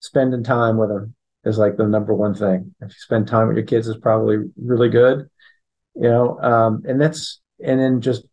spending 0.00 0.42
time 0.42 0.76
with 0.76 0.88
them 0.88 1.14
is 1.44 1.58
like 1.58 1.76
the 1.76 1.86
number 1.86 2.14
one 2.14 2.34
thing. 2.34 2.74
If 2.80 2.88
you 2.88 2.94
spend 2.98 3.28
time 3.28 3.48
with 3.48 3.56
your 3.56 3.66
kids 3.66 3.86
is 3.86 3.96
probably 3.96 4.38
really 4.56 4.88
good, 4.88 5.28
you 5.94 6.08
know, 6.08 6.38
um, 6.40 6.82
and 6.86 7.00
that's, 7.00 7.40
and 7.64 7.78
then 7.78 8.00
just 8.00 8.24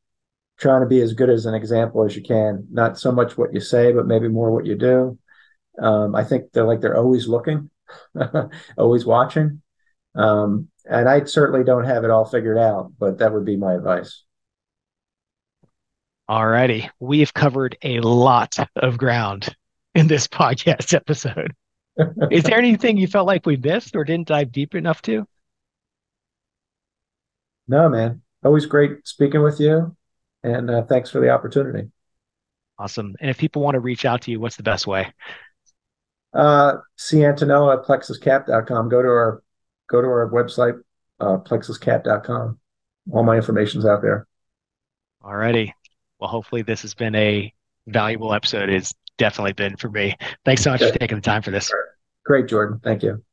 trying 0.57 0.81
to 0.81 0.87
be 0.87 1.01
as 1.01 1.13
good 1.13 1.29
as 1.29 1.45
an 1.45 1.53
example 1.53 2.03
as 2.03 2.15
you 2.15 2.23
can, 2.23 2.67
not 2.71 2.99
so 2.99 3.11
much 3.11 3.37
what 3.37 3.53
you 3.53 3.59
say, 3.59 3.91
but 3.91 4.07
maybe 4.07 4.27
more 4.27 4.51
what 4.51 4.65
you 4.65 4.75
do. 4.75 5.17
Um, 5.81 6.15
I 6.15 6.23
think 6.23 6.51
they're 6.51 6.65
like, 6.65 6.81
they're 6.81 6.97
always 6.97 7.27
looking, 7.27 7.69
always 8.77 9.05
watching. 9.05 9.61
Um, 10.15 10.69
and 10.89 11.07
I 11.07 11.23
certainly 11.25 11.63
don't 11.63 11.85
have 11.85 12.03
it 12.03 12.09
all 12.09 12.25
figured 12.25 12.57
out, 12.57 12.91
but 12.97 13.19
that 13.19 13.33
would 13.33 13.45
be 13.45 13.57
my 13.57 13.75
advice. 13.75 14.23
All 16.27 16.45
righty. 16.45 16.89
We've 16.99 17.33
covered 17.33 17.77
a 17.83 17.99
lot 17.99 18.57
of 18.75 18.97
ground 18.97 19.55
in 19.95 20.07
this 20.07 20.27
podcast 20.27 20.93
episode. 20.93 21.53
Is 22.31 22.43
there 22.43 22.57
anything 22.57 22.97
you 22.97 23.07
felt 23.07 23.27
like 23.27 23.45
we 23.45 23.57
missed 23.57 23.95
or 23.95 24.03
didn't 24.03 24.27
dive 24.27 24.51
deep 24.51 24.75
enough 24.75 25.01
to? 25.03 25.25
No, 27.67 27.89
man. 27.89 28.21
Always 28.43 28.65
great 28.65 29.07
speaking 29.07 29.41
with 29.41 29.59
you. 29.59 29.96
And 30.51 30.69
uh, 30.69 30.83
thanks 30.83 31.09
for 31.09 31.19
the 31.19 31.29
opportunity. 31.29 31.89
Awesome. 32.79 33.15
And 33.19 33.29
if 33.29 33.37
people 33.37 33.61
want 33.61 33.75
to 33.75 33.79
reach 33.79 34.05
out 34.05 34.21
to 34.23 34.31
you, 34.31 34.39
what's 34.39 34.55
the 34.55 34.63
best 34.63 34.87
way? 34.87 35.11
Uh, 36.33 36.75
C 36.95 37.17
Antonello 37.17 37.73
at 37.73 37.85
plexuscap.com. 37.85 38.89
Go 38.89 39.01
to 39.01 39.07
our 39.07 39.43
go 39.89 40.01
to 40.01 40.07
our 40.07 40.29
website, 40.29 40.79
uh, 41.19 41.37
plexuscap.com. 41.37 42.59
All 43.11 43.23
my 43.23 43.35
information's 43.35 43.85
out 43.85 44.01
there. 44.01 44.27
All 45.23 45.35
righty. 45.35 45.73
Well, 46.19 46.29
hopefully 46.29 46.61
this 46.61 46.81
has 46.81 46.93
been 46.93 47.15
a 47.15 47.53
valuable 47.87 48.33
episode. 48.33 48.69
It's 48.69 48.93
definitely 49.17 49.53
been 49.53 49.77
for 49.77 49.89
me. 49.89 50.15
Thanks 50.45 50.61
so 50.61 50.71
much 50.71 50.81
for 50.81 50.91
taking 50.91 51.17
the 51.17 51.21
time 51.21 51.41
for 51.41 51.51
this. 51.51 51.71
Great, 52.25 52.47
Jordan. 52.47 52.79
Thank 52.83 53.03
you. 53.03 53.23